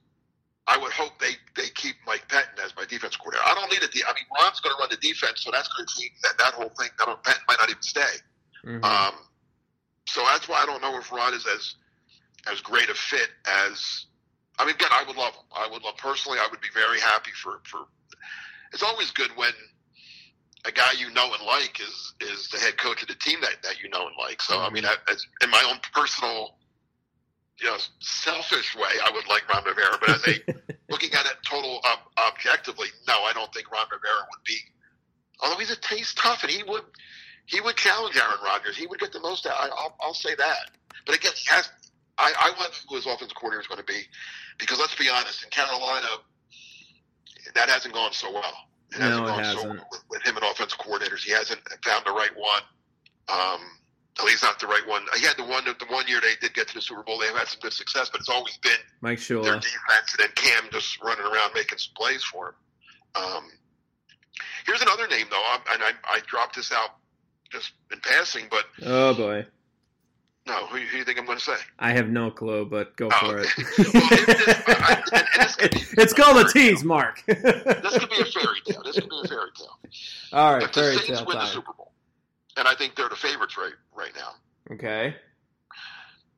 I 0.66 0.76
would 0.76 0.92
hope 0.92 1.18
they 1.18 1.32
they 1.56 1.68
keep 1.74 1.96
Mike 2.06 2.28
Pettine 2.28 2.62
as 2.62 2.76
my 2.76 2.84
defense 2.84 3.16
coordinator. 3.16 3.48
I 3.48 3.54
don't 3.54 3.70
need 3.72 3.82
a. 3.82 3.88
De- 3.88 4.04
I 4.04 4.12
mean, 4.12 4.26
Ron's 4.38 4.60
going 4.60 4.76
to 4.76 4.80
run 4.80 4.90
the 4.90 4.98
defense, 4.98 5.42
so 5.42 5.50
that's 5.50 5.68
going 5.68 5.86
to 5.86 5.94
keep 5.94 6.12
that 6.22 6.36
that 6.38 6.52
whole 6.52 6.68
thing. 6.78 6.90
Don't. 6.98 7.22
Pettine 7.24 7.40
might 7.48 7.58
not 7.58 7.70
even 7.70 7.82
stay. 7.82 8.14
Mhm. 8.66 8.84
Um, 8.84 9.14
so 10.06 10.22
that's 10.26 10.46
why 10.46 10.62
I 10.62 10.66
don't 10.66 10.82
know 10.82 10.98
if 10.98 11.10
Ron 11.10 11.32
is 11.32 11.46
as 11.46 11.74
as 12.52 12.60
great 12.60 12.90
a 12.90 12.94
fit 12.94 13.30
as. 13.46 14.06
I 14.58 14.64
mean, 14.64 14.74
again, 14.74 14.90
I 14.92 15.04
would 15.06 15.16
love 15.16 15.34
him. 15.34 15.44
I 15.54 15.68
would 15.70 15.82
love 15.82 15.96
personally. 15.96 16.38
I 16.38 16.48
would 16.50 16.60
be 16.60 16.68
very 16.72 17.00
happy 17.00 17.32
for 17.42 17.60
for. 17.64 17.80
It's 18.72 18.82
always 18.82 19.10
good 19.12 19.30
when 19.36 19.52
a 20.64 20.72
guy 20.72 20.92
you 20.96 21.10
know 21.10 21.32
and 21.32 21.44
like 21.46 21.80
is 21.80 22.14
is 22.20 22.48
the 22.48 22.58
head 22.58 22.76
coach 22.76 23.02
of 23.02 23.08
the 23.08 23.14
team 23.14 23.40
that 23.40 23.62
that 23.62 23.82
you 23.82 23.88
know 23.90 24.06
and 24.06 24.16
like. 24.18 24.40
So 24.42 24.58
I 24.58 24.70
mean, 24.70 24.84
I, 24.84 24.94
as, 25.10 25.26
in 25.42 25.50
my 25.50 25.64
own 25.68 25.78
personal, 25.92 26.56
you 27.58 27.66
know, 27.66 27.76
selfish 28.00 28.74
way, 28.76 28.90
I 29.04 29.10
would 29.12 29.28
like 29.28 29.48
Ron 29.52 29.64
Rivera. 29.64 29.98
But 30.00 30.10
as 30.10 30.28
a 30.28 30.74
looking 30.88 31.12
at 31.12 31.26
it 31.26 31.36
total 31.44 31.80
ob- 31.84 32.32
objectively, 32.32 32.88
no, 33.06 33.14
I 33.24 33.32
don't 33.32 33.52
think 33.52 33.70
Ron 33.70 33.86
Rivera 33.90 34.26
would 34.30 34.44
be. 34.46 34.56
Although 35.40 35.58
he's 35.58 35.70
a 35.70 35.80
taste 35.80 36.16
tough, 36.16 36.42
and 36.42 36.50
he 36.50 36.62
would 36.62 36.82
he 37.46 37.60
would 37.60 37.76
challenge 37.76 38.16
Aaron 38.16 38.38
Rodgers. 38.42 38.76
He 38.76 38.86
would 38.86 39.00
get 39.00 39.12
the 39.12 39.20
most 39.20 39.46
out. 39.46 39.54
I, 39.58 39.68
I'll, 39.68 39.96
I'll 40.00 40.14
say 40.14 40.34
that. 40.34 40.70
But 41.06 41.16
again, 41.16 41.32
he 41.36 41.50
has. 41.50 41.68
I, 42.18 42.32
I 42.38 42.50
wonder 42.58 42.74
who 42.88 42.96
his 42.96 43.06
offensive 43.06 43.34
coordinator 43.36 43.60
is 43.62 43.66
going 43.66 43.78
to 43.80 43.84
be, 43.92 44.02
because 44.58 44.78
let's 44.78 44.94
be 44.94 45.08
honest, 45.08 45.42
in 45.44 45.50
Carolina, 45.50 46.06
that 47.54 47.68
hasn't 47.68 47.94
gone 47.94 48.12
so 48.12 48.32
well. 48.32 48.52
It 48.92 49.00
No, 49.00 49.04
hasn't 49.06 49.24
it 49.24 49.28
gone 49.28 49.36
so 49.38 49.42
hasn't. 49.44 49.74
well 49.74 49.88
with, 49.90 50.04
with 50.10 50.22
him 50.22 50.36
and 50.36 50.44
offensive 50.44 50.78
coordinators. 50.78 51.20
He 51.24 51.32
hasn't 51.32 51.60
found 51.84 52.04
the 52.06 52.12
right 52.12 52.30
one. 52.36 52.62
Um, 53.28 53.60
at 54.18 54.24
least 54.26 54.44
not 54.44 54.60
the 54.60 54.66
right 54.68 54.86
one. 54.86 55.02
He 55.18 55.24
had 55.26 55.36
the 55.36 55.42
one 55.44 55.64
the 55.64 55.74
one 55.88 56.06
year 56.06 56.20
they 56.20 56.34
did 56.40 56.54
get 56.54 56.68
to 56.68 56.74
the 56.74 56.80
Super 56.80 57.02
Bowl. 57.02 57.18
They've 57.18 57.34
had 57.34 57.48
some 57.48 57.58
good 57.60 57.72
success, 57.72 58.10
but 58.10 58.20
it's 58.20 58.28
always 58.28 58.56
been 58.58 58.78
Mike 59.00 59.18
Shula. 59.18 59.42
their 59.42 59.54
defense, 59.56 60.14
and 60.16 60.20
then 60.20 60.28
Cam 60.36 60.68
just 60.70 61.02
running 61.02 61.24
around 61.26 61.50
making 61.54 61.78
some 61.78 61.94
plays 61.96 62.22
for 62.22 62.48
him. 62.50 62.54
Um, 63.16 63.44
here's 64.66 64.82
another 64.82 65.08
name, 65.08 65.26
though, 65.30 65.42
I'm, 65.52 65.60
and 65.72 65.82
I, 65.82 65.90
I 66.08 66.20
dropped 66.28 66.54
this 66.54 66.70
out 66.70 66.90
just 67.50 67.72
in 67.92 67.98
passing, 68.00 68.46
but 68.50 68.66
Oh 68.84 69.14
boy, 69.14 69.46
no, 70.46 70.66
who, 70.66 70.78
who 70.78 70.90
do 70.90 70.96
you 70.98 71.04
think 71.04 71.18
I'm 71.18 71.24
going 71.26 71.38
to 71.38 71.44
say? 71.44 71.56
I 71.78 71.92
have 71.92 72.08
no 72.08 72.30
clue, 72.30 72.66
but 72.66 72.96
go 72.96 73.08
Oh, 73.12 73.18
for 73.26 73.38
it. 73.38 73.46
Well, 73.56 73.86
this- 74.08 74.48
I- 74.68 75.02
and- 75.12 75.28
and 75.34 75.42
this 75.44 75.56
could 75.56 75.70
be- 75.72 75.80
it's 76.02 76.12
called 76.12 76.44
a 76.46 76.48
tease, 76.50 76.84
Mark. 76.84 77.22
This 77.26 77.98
could 77.98 78.10
be 78.10 78.20
a 78.20 78.24
fairy 78.24 78.60
tale. 78.66 78.82
This 78.84 78.96
could 79.00 79.08
be 79.10 79.20
a 79.24 79.28
fairy 79.28 79.50
tale. 79.56 79.78
All 80.32 80.54
right, 80.54 80.62
if 80.64 80.72
the 80.72 80.80
fairy 80.80 80.96
Saints 80.96 81.08
tale 81.20 81.26
win 81.26 81.36
the 81.38 81.44
time. 81.44 81.52
Super 81.52 81.72
Bowl, 81.72 81.92
and 82.56 82.68
I 82.68 82.74
think 82.74 82.94
they're 82.96 83.08
the 83.08 83.16
favorites 83.16 83.56
right 83.56 83.72
right 83.96 84.12
now. 84.16 84.32
Okay. 84.74 85.14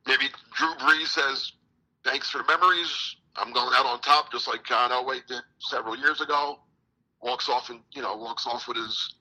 Maybe 0.07 0.25
Drew 0.55 0.73
Brees 0.75 1.07
says, 1.07 1.51
"Thanks 2.03 2.29
for 2.29 2.37
the 2.39 2.45
memories. 2.47 3.15
I'm 3.35 3.51
going 3.51 3.71
out 3.75 3.85
on 3.85 3.99
top, 4.01 4.31
just 4.31 4.47
like 4.47 4.63
John 4.63 4.89
Elway 4.91 5.25
did 5.27 5.41
several 5.59 5.97
years 5.97 6.21
ago." 6.21 6.59
Walks 7.21 7.49
off 7.49 7.69
and 7.69 7.79
you 7.91 8.01
know 8.01 8.15
walks 8.15 8.45
off 8.47 8.67
with 8.67 8.77
his 8.77 9.15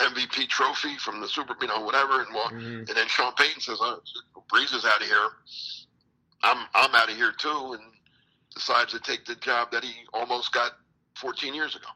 MVP 0.00 0.48
trophy 0.48 0.96
from 0.98 1.20
the 1.20 1.28
Super, 1.28 1.56
you 1.60 1.68
know, 1.68 1.80
whatever, 1.80 2.20
and 2.22 2.34
walk. 2.34 2.52
Mhm. 2.52 2.88
And 2.88 2.88
then 2.88 3.08
Sean 3.08 3.32
Payton 3.34 3.60
says, 3.60 3.78
oh, 3.80 4.02
"Brees 4.52 4.74
is 4.74 4.84
out 4.84 5.00
of 5.00 5.06
here. 5.06 5.28
I'm 6.42 6.66
I'm 6.74 6.94
out 6.94 7.10
of 7.10 7.16
here 7.16 7.32
too," 7.32 7.72
and 7.74 7.82
decides 8.54 8.92
to 8.92 9.00
take 9.00 9.24
the 9.24 9.34
job 9.36 9.70
that 9.72 9.84
he 9.84 9.94
almost 10.12 10.52
got 10.52 10.72
14 11.14 11.54
years 11.54 11.74
ago. 11.76 11.88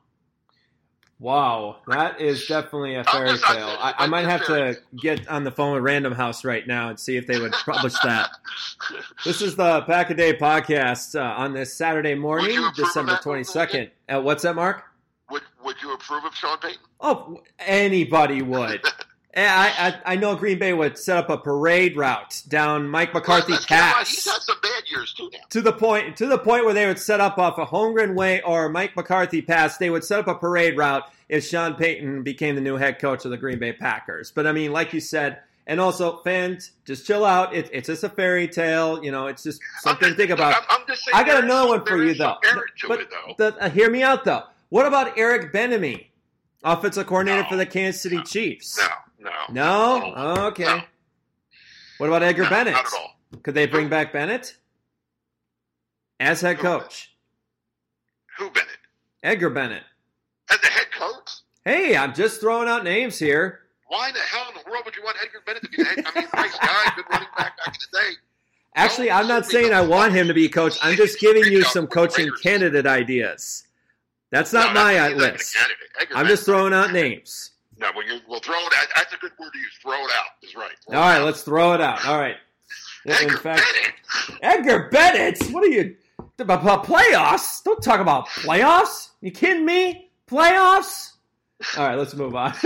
Wow, 1.18 1.76
that 1.86 2.18
is 2.18 2.46
definitely 2.46 2.94
a 2.94 3.04
fairy 3.04 3.36
tale. 3.36 3.76
I, 3.78 3.92
I 3.98 4.06
might 4.06 4.24
have 4.24 4.46
to 4.46 4.78
get 4.96 5.28
on 5.28 5.44
the 5.44 5.50
phone 5.50 5.74
with 5.74 5.82
Random 5.82 6.14
House 6.14 6.46
right 6.46 6.66
now 6.66 6.88
and 6.88 6.98
see 6.98 7.18
if 7.18 7.26
they 7.26 7.38
would 7.38 7.52
publish 7.52 7.92
that. 8.04 8.30
This 9.24 9.42
is 9.42 9.54
the 9.54 9.82
Pack 9.82 10.08
a 10.08 10.14
Day 10.14 10.32
podcast 10.34 11.14
uh, 11.14 11.34
on 11.36 11.52
this 11.52 11.74
Saturday 11.74 12.14
morning, 12.14 12.52
you 12.52 12.66
approve 12.66 12.68
of 12.70 12.74
December 12.86 13.18
twenty 13.22 13.44
second. 13.44 13.90
Uh, 14.08 14.22
what's 14.22 14.42
that, 14.44 14.54
Mark? 14.54 14.82
Would 15.80 15.88
you 15.88 15.94
approve 15.94 16.24
of 16.24 16.34
Sean 16.34 16.58
Payton? 16.58 16.78
Oh, 17.00 17.42
anybody 17.58 18.42
would. 18.42 18.82
Eh, 19.32 19.46
I, 19.46 19.86
I 19.86 20.14
I 20.14 20.16
know 20.16 20.34
Green 20.34 20.58
Bay 20.58 20.72
would 20.72 20.98
set 20.98 21.16
up 21.16 21.30
a 21.30 21.38
parade 21.38 21.96
route 21.96 22.42
down 22.48 22.88
Mike 22.88 23.14
McCarthy's 23.14 23.50
Let's 23.50 23.66
get 23.66 23.78
him 23.78 23.92
right. 23.92 24.04
He's 24.04 24.24
had 24.24 24.42
some 24.42 24.56
bad 24.60 24.82
years 24.90 25.14
too 25.14 25.30
now. 25.32 25.38
to 25.50 25.60
the 25.60 25.72
point 25.72 26.16
to 26.16 26.26
the 26.26 26.36
point 26.36 26.64
where 26.64 26.74
they 26.74 26.84
would 26.84 26.98
set 26.98 27.20
up 27.20 27.38
off 27.38 27.56
a 27.56 27.64
Holmgren 27.64 28.16
Way 28.16 28.42
or 28.42 28.68
Mike 28.68 28.96
McCarthy 28.96 29.40
Pass. 29.40 29.76
They 29.76 29.88
would 29.88 30.02
set 30.02 30.18
up 30.18 30.26
a 30.26 30.34
parade 30.34 30.76
route 30.76 31.04
if 31.28 31.46
Sean 31.46 31.74
Payton 31.74 32.24
became 32.24 32.56
the 32.56 32.60
new 32.60 32.74
head 32.74 32.98
coach 32.98 33.24
of 33.24 33.30
the 33.30 33.36
Green 33.36 33.60
Bay 33.60 33.72
Packers. 33.72 34.32
But 34.32 34.48
I 34.48 34.52
mean, 34.52 34.72
like 34.72 34.92
you 34.92 35.00
said, 35.00 35.38
and 35.64 35.80
also 35.80 36.20
fans, 36.22 36.72
just 36.84 37.06
chill 37.06 37.24
out. 37.24 37.54
It, 37.54 37.70
it's 37.72 37.86
just 37.86 38.02
a 38.02 38.08
fairy 38.08 38.48
tale. 38.48 39.00
You 39.04 39.12
know, 39.12 39.28
it's 39.28 39.44
just 39.44 39.60
something 39.82 40.06
I'm 40.06 40.14
to 40.14 40.16
think 40.16 40.30
about. 40.32 40.56
I'm, 40.56 40.80
I'm 40.80 40.86
just 40.88 41.04
saying 41.04 41.14
I 41.14 41.22
got 41.22 41.44
another 41.44 41.68
one 41.68 41.86
for 41.86 42.02
you 42.02 42.14
though. 42.14 42.38
But 42.88 43.08
though. 43.10 43.34
the, 43.50 43.62
uh, 43.62 43.70
hear 43.70 43.88
me 43.88 44.02
out 44.02 44.24
though. 44.24 44.42
What 44.70 44.86
about 44.86 45.18
Eric 45.18 45.52
Bieniemy, 45.52 46.06
offensive 46.64 47.06
coordinator 47.06 47.42
No. 47.42 47.48
for 47.48 47.56
the 47.56 47.66
Kansas 47.66 48.00
City 48.02 48.22
Chiefs? 48.22 48.78
No, 49.18 49.30
no, 49.30 49.30
No? 49.50 50.14
No. 50.14 50.46
Okay. 50.46 50.64
No. 50.64 50.82
What 51.98 52.06
about 52.06 52.22
Edgar 52.22 52.44
No, 52.44 52.50
Bennett? 52.50 52.72
Not 52.74 52.86
at 52.86 52.92
all. 52.94 53.16
Could 53.42 53.54
they 53.54 53.66
bring 53.66 53.88
back 53.88 54.12
Bennett 54.12 54.56
as 56.18 56.40
head 56.40 56.56
Who? 56.56 56.62
coach? 56.62 57.14
Who 58.38 58.50
Bennett? 58.50 58.68
Edgar 59.22 59.50
Bennett. 59.50 59.82
As 60.50 60.58
the 60.60 60.66
head 60.68 60.86
coach? 60.92 61.30
Hey, 61.64 61.96
I'm 61.96 62.14
just 62.14 62.40
throwing 62.40 62.68
out 62.68 62.84
names 62.84 63.18
here. 63.18 63.60
Why 63.88 64.10
the 64.12 64.18
hell 64.20 64.46
in 64.48 64.54
the 64.54 64.70
world 64.70 64.84
would 64.84 64.96
you 64.96 65.02
want 65.02 65.16
Edgar 65.22 65.40
Bennett 65.44 65.62
to 65.64 65.68
be 65.68 65.76
the 65.78 65.84
head? 65.84 66.04
I 66.06 66.20
mean, 66.20 66.28
nice 66.34 66.58
guy, 66.58 66.92
good 66.96 67.04
running 67.10 67.28
back 67.36 67.56
back 67.58 67.66
in 67.68 67.72
the 67.92 67.98
day. 67.98 68.12
Actually, 68.76 69.08
No, 69.08 69.14
I'm 69.16 69.26
not 69.28 69.46
saying 69.46 69.74
I 69.74 69.80
want 69.82 70.12
him 70.12 70.28
to 70.28 70.34
be 70.34 70.46
a 70.46 70.48
coach. 70.48 70.78
I'm 70.80 70.96
just 70.96 71.18
giving 71.20 71.44
you 71.52 71.62
some 71.64 71.86
coaching 71.88 72.30
candidate 72.42 72.86
ideas. 72.86 73.64
That's 74.30 74.52
not 74.52 74.74
No, 74.74 74.80
my 74.84 74.96
not 74.96 75.16
list. 75.16 75.56
I'm 76.14 76.26
just 76.26 76.44
throwing 76.44 76.72
out 76.72 76.92
names. 76.92 77.50
No, 77.78 77.90
well, 77.94 78.06
you 78.06 78.20
well 78.28 78.40
throw 78.40 78.58
it. 78.58 78.72
Out. 78.76 78.86
That's 78.94 79.12
a 79.14 79.16
good 79.16 79.32
word 79.38 79.52
to 79.52 79.58
use. 79.58 79.78
Throw 79.82 79.92
it 79.94 80.10
out 80.16 80.26
is 80.42 80.54
right. 80.54 80.70
Throw 80.86 80.98
All 80.98 81.04
right, 81.08 81.18
let's 81.20 81.42
throw 81.42 81.72
it 81.72 81.80
out. 81.80 82.06
All 82.06 82.18
right. 82.18 82.36
In 83.06 83.12
Edgar 83.12 83.38
fact, 83.38 83.62
Bennett. 84.38 84.38
Edgar 84.42 84.88
Bennett. 84.90 85.42
What 85.50 85.64
are 85.64 85.68
you 85.68 85.96
about 86.38 86.84
playoffs? 86.84 87.62
Don't 87.64 87.82
talk 87.82 88.00
about 88.00 88.28
playoffs. 88.28 89.10
You 89.22 89.30
kidding 89.30 89.64
me? 89.64 90.10
Playoffs? 90.30 91.12
All 91.76 91.86
right, 91.86 91.96
let's 91.96 92.14
move 92.14 92.34
on. 92.34 92.54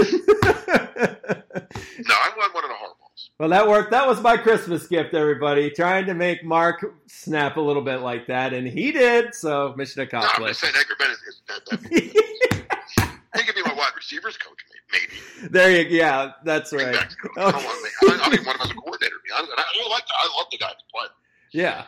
No, 2.06 2.14
I 2.14 2.30
want 2.36 2.54
one 2.54 2.64
of 2.64 2.70
the 2.70 2.76
Harbaughs. 2.76 3.03
Well, 3.38 3.48
that 3.48 3.66
worked. 3.68 3.90
That 3.90 4.06
was 4.06 4.20
my 4.20 4.36
Christmas 4.36 4.86
gift, 4.86 5.12
everybody. 5.14 5.70
Trying 5.70 6.06
to 6.06 6.14
make 6.14 6.44
Mark 6.44 6.84
snap 7.06 7.56
a 7.56 7.60
little 7.60 7.82
bit 7.82 8.00
like 8.00 8.28
that, 8.28 8.52
and 8.52 8.66
he 8.66 8.92
did. 8.92 9.34
So 9.34 9.74
mission 9.76 10.06
No, 10.12 10.18
I'm 10.18 10.22
just 10.22 10.34
accomplished. 10.34 10.60
saying 10.60 10.74
Edgar 10.76 10.94
Bennett 10.98 11.18
is. 11.26 11.42
That, 11.48 11.66
that, 11.70 11.90
he 13.36 13.42
could 13.42 13.54
be 13.56 13.62
my 13.62 13.74
wide 13.74 13.90
receivers 13.96 14.36
coach, 14.36 14.58
maybe. 14.92 15.48
there 15.50 15.70
you. 15.70 15.84
Go. 15.84 15.94
Yeah, 15.96 16.32
that's 16.44 16.72
right. 16.72 16.94
coach. 16.94 17.16
I 17.36 17.50
don't 17.50 17.64
want. 17.64 17.66
I, 17.66 18.06
I 18.06 18.16
don't 18.18 18.34
even 18.34 18.46
want 18.46 18.58
him 18.58 18.64
as 18.66 18.70
a 18.70 18.74
coordinator. 18.74 19.14
I, 19.34 19.40
I, 19.40 19.64
I 19.84 19.88
like. 19.90 20.06
The, 20.06 20.12
I 20.16 20.28
love 20.38 20.46
the 20.52 20.58
guy 20.58 20.68
to 20.68 20.74
play. 20.92 21.06
Yeah. 21.52 21.84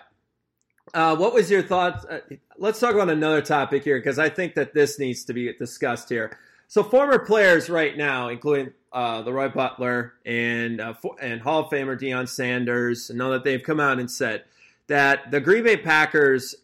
Uh, 0.94 1.16
what 1.16 1.32
was 1.34 1.50
your 1.50 1.62
thoughts? 1.62 2.04
Uh, 2.04 2.20
let's 2.58 2.80
talk 2.80 2.94
about 2.94 3.10
another 3.10 3.42
topic 3.42 3.84
here 3.84 3.98
because 3.98 4.18
I 4.18 4.28
think 4.28 4.54
that 4.54 4.74
this 4.74 4.98
needs 4.98 5.24
to 5.26 5.32
be 5.32 5.52
discussed 5.52 6.08
here. 6.08 6.38
So, 6.68 6.82
former 6.82 7.18
players 7.20 7.70
right 7.70 7.96
now, 7.96 8.28
including 8.28 8.72
uh, 8.96 9.22
LeRoy 9.22 9.52
Butler 9.52 10.14
and 10.24 10.80
uh, 10.80 10.94
and 11.20 11.42
Hall 11.42 11.60
of 11.60 11.70
Famer 11.70 12.00
Deion 12.00 12.26
Sanders, 12.26 13.10
know 13.10 13.30
that 13.32 13.44
they've 13.44 13.62
come 13.62 13.78
out 13.78 13.98
and 13.98 14.10
said 14.10 14.44
that 14.86 15.30
the 15.30 15.38
Green 15.38 15.64
Bay 15.64 15.76
Packers 15.76 16.54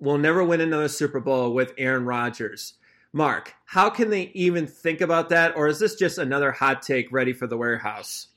will 0.00 0.16
never 0.16 0.42
win 0.42 0.62
another 0.62 0.88
Super 0.88 1.20
Bowl 1.20 1.52
with 1.52 1.74
Aaron 1.76 2.06
Rodgers. 2.06 2.74
Mark, 3.12 3.54
how 3.66 3.90
can 3.90 4.08
they 4.08 4.30
even 4.32 4.66
think 4.66 5.02
about 5.02 5.28
that, 5.28 5.54
or 5.54 5.68
is 5.68 5.78
this 5.78 5.96
just 5.96 6.16
another 6.16 6.50
hot 6.50 6.80
take 6.80 7.12
ready 7.12 7.34
for 7.34 7.46
the 7.46 7.58
warehouse? 7.58 8.28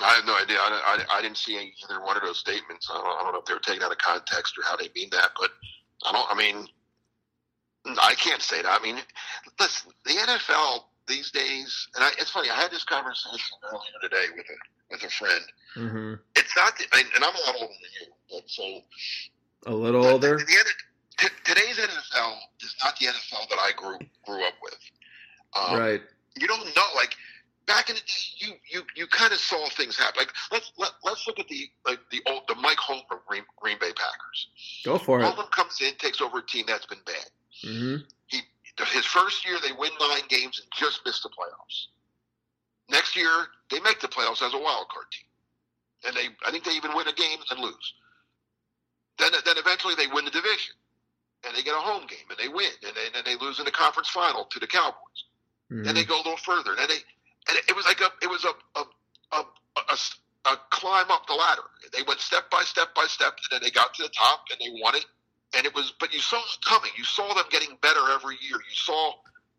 I 0.00 0.14
have 0.14 0.24
no 0.24 0.36
idea. 0.36 0.56
I, 0.58 1.04
I, 1.08 1.18
I 1.18 1.22
didn't 1.22 1.36
see 1.36 1.54
either 1.54 2.02
one 2.02 2.16
of 2.16 2.24
those 2.24 2.38
statements. 2.38 2.90
I 2.90 2.94
don't, 2.94 3.06
I 3.06 3.22
don't 3.22 3.32
know 3.32 3.38
if 3.38 3.44
they 3.44 3.54
were 3.54 3.60
taken 3.60 3.84
out 3.84 3.92
of 3.92 3.98
context 3.98 4.58
or 4.58 4.62
how 4.64 4.74
they 4.74 4.88
mean 4.96 5.08
that, 5.12 5.30
but 5.38 5.50
I 6.04 6.10
don't. 6.10 6.26
I 6.28 6.34
mean, 6.36 6.66
I 8.00 8.14
can't 8.16 8.42
say 8.42 8.60
that. 8.60 8.80
I 8.80 8.82
mean, 8.82 8.98
listen, 9.60 9.92
the 10.04 10.14
NFL 10.14 10.80
these 11.12 11.30
days, 11.30 11.88
and 11.94 12.02
I, 12.04 12.08
it's 12.18 12.30
funny. 12.30 12.48
I 12.50 12.54
had 12.56 12.70
this 12.70 12.84
conversation 12.84 13.56
earlier 13.68 13.98
today 14.02 14.26
with 14.36 14.46
a 14.48 14.56
with 14.90 15.02
a 15.04 15.10
friend. 15.10 15.44
Mm-hmm. 15.76 16.14
It's 16.36 16.54
not, 16.56 16.76
the, 16.78 16.84
and 16.96 17.06
and 17.14 17.24
I'm 17.24 17.34
a 17.34 17.40
lot 17.46 17.56
older 17.60 17.74
than 17.82 17.92
you, 18.00 18.06
but 18.30 18.42
so 18.48 18.80
A 19.66 19.74
little 19.74 20.04
older. 20.06 20.36
The, 20.38 20.44
the, 20.44 20.64
t- 21.18 21.34
today's 21.44 21.76
NFL 21.78 22.34
is 22.62 22.74
not 22.82 22.96
the 22.98 23.06
NFL 23.06 23.48
that 23.50 23.58
I 23.58 23.70
grew 23.76 23.98
grew 24.26 24.42
up 24.46 24.54
with. 24.62 24.78
Um, 25.54 25.78
right. 25.78 26.00
you 26.36 26.46
don't 26.48 26.64
know 26.74 26.88
like 26.96 27.14
back 27.66 27.90
in 27.90 27.94
the 27.94 28.00
day 28.00 28.22
you 28.38 28.52
you 28.70 28.82
you 28.96 29.06
kind 29.06 29.32
of 29.32 29.38
saw 29.38 29.68
things 29.76 29.96
happen 29.98 30.14
like 30.18 30.32
let's 30.50 30.72
let, 30.78 30.90
let's 31.04 31.26
look 31.26 31.38
at 31.38 31.46
the 31.48 31.68
like 31.86 32.00
the 32.10 32.20
old 32.26 32.42
the 32.48 32.54
mike 32.56 32.78
holmgren 32.78 33.20
green, 33.28 33.42
green 33.60 33.76
bay 33.78 33.92
packers 33.94 34.48
Go 34.84 34.96
for 34.98 35.20
it. 35.20 35.24
holmgren 35.24 35.50
comes 35.50 35.78
in 35.82 35.94
takes 35.96 36.20
over 36.22 36.38
a 36.38 36.46
team 36.46 36.64
that's 36.66 36.86
been 36.86 36.98
bad 37.06 37.26
Mm-hmm. 37.64 37.96
he 38.28 38.38
his 38.92 39.06
first 39.06 39.46
year 39.46 39.58
they 39.62 39.72
win 39.72 39.90
nine 40.00 40.22
games 40.28 40.60
and 40.60 40.68
just 40.74 41.00
miss 41.04 41.22
the 41.22 41.28
playoffs 41.28 41.86
next 42.90 43.16
year 43.16 43.46
they 43.70 43.80
make 43.80 44.00
the 44.00 44.08
playoffs 44.08 44.42
as 44.42 44.54
a 44.54 44.58
wild 44.58 44.86
card 44.88 45.06
team 45.12 45.28
and 46.06 46.16
they 46.16 46.34
i 46.46 46.50
think 46.50 46.64
they 46.64 46.72
even 46.72 46.94
win 46.94 47.06
a 47.08 47.12
game 47.12 47.38
and 47.38 47.58
then 47.58 47.64
lose 47.64 47.94
then 49.18 49.30
then 49.44 49.56
eventually 49.58 49.94
they 49.94 50.06
win 50.08 50.24
the 50.24 50.30
division 50.30 50.74
and 51.44 51.56
they 51.56 51.62
get 51.62 51.74
a 51.74 51.80
home 51.80 52.06
game 52.06 52.26
and 52.30 52.38
they 52.38 52.48
win 52.48 52.72
and 52.86 52.96
then 52.96 53.10
and 53.16 53.26
they 53.26 53.36
lose 53.44 53.58
in 53.58 53.64
the 53.64 53.70
conference 53.70 54.08
final 54.08 54.44
to 54.46 54.58
the 54.58 54.66
cowboys 54.66 55.24
Mm-hmm. 55.72 55.84
then 55.84 55.94
they 55.94 56.04
go 56.04 56.16
a 56.16 56.22
little 56.24 56.36
further. 56.36 56.74
Then 56.76 56.88
they, 56.88 57.00
and 57.48 57.58
it 57.68 57.74
was 57.74 57.86
like 57.86 58.00
a, 58.00 58.10
it 58.20 58.28
was 58.28 58.44
a, 58.44 58.52
a, 58.78 58.84
a, 59.32 59.44
a, 59.88 59.96
a 60.52 60.56
climb 60.70 61.10
up 61.10 61.26
the 61.26 61.34
ladder. 61.34 61.62
They 61.92 62.02
went 62.06 62.20
step 62.20 62.50
by 62.50 62.62
step 62.62 62.94
by 62.94 63.06
step, 63.08 63.32
and 63.32 63.48
then 63.50 63.60
they 63.62 63.70
got 63.70 63.94
to 63.94 64.02
the 64.02 64.10
top, 64.10 64.44
and 64.50 64.60
they 64.60 64.80
won 64.82 64.96
it. 64.96 65.06
And 65.54 65.66
it 65.66 65.74
was, 65.74 65.92
but 66.00 66.14
you 66.14 66.20
saw 66.20 66.38
it 66.38 66.64
coming. 66.64 66.90
You 66.96 67.04
saw 67.04 67.34
them 67.34 67.44
getting 67.50 67.76
better 67.82 68.00
every 68.10 68.36
year. 68.40 68.56
You 68.56 68.74
saw 68.74 69.12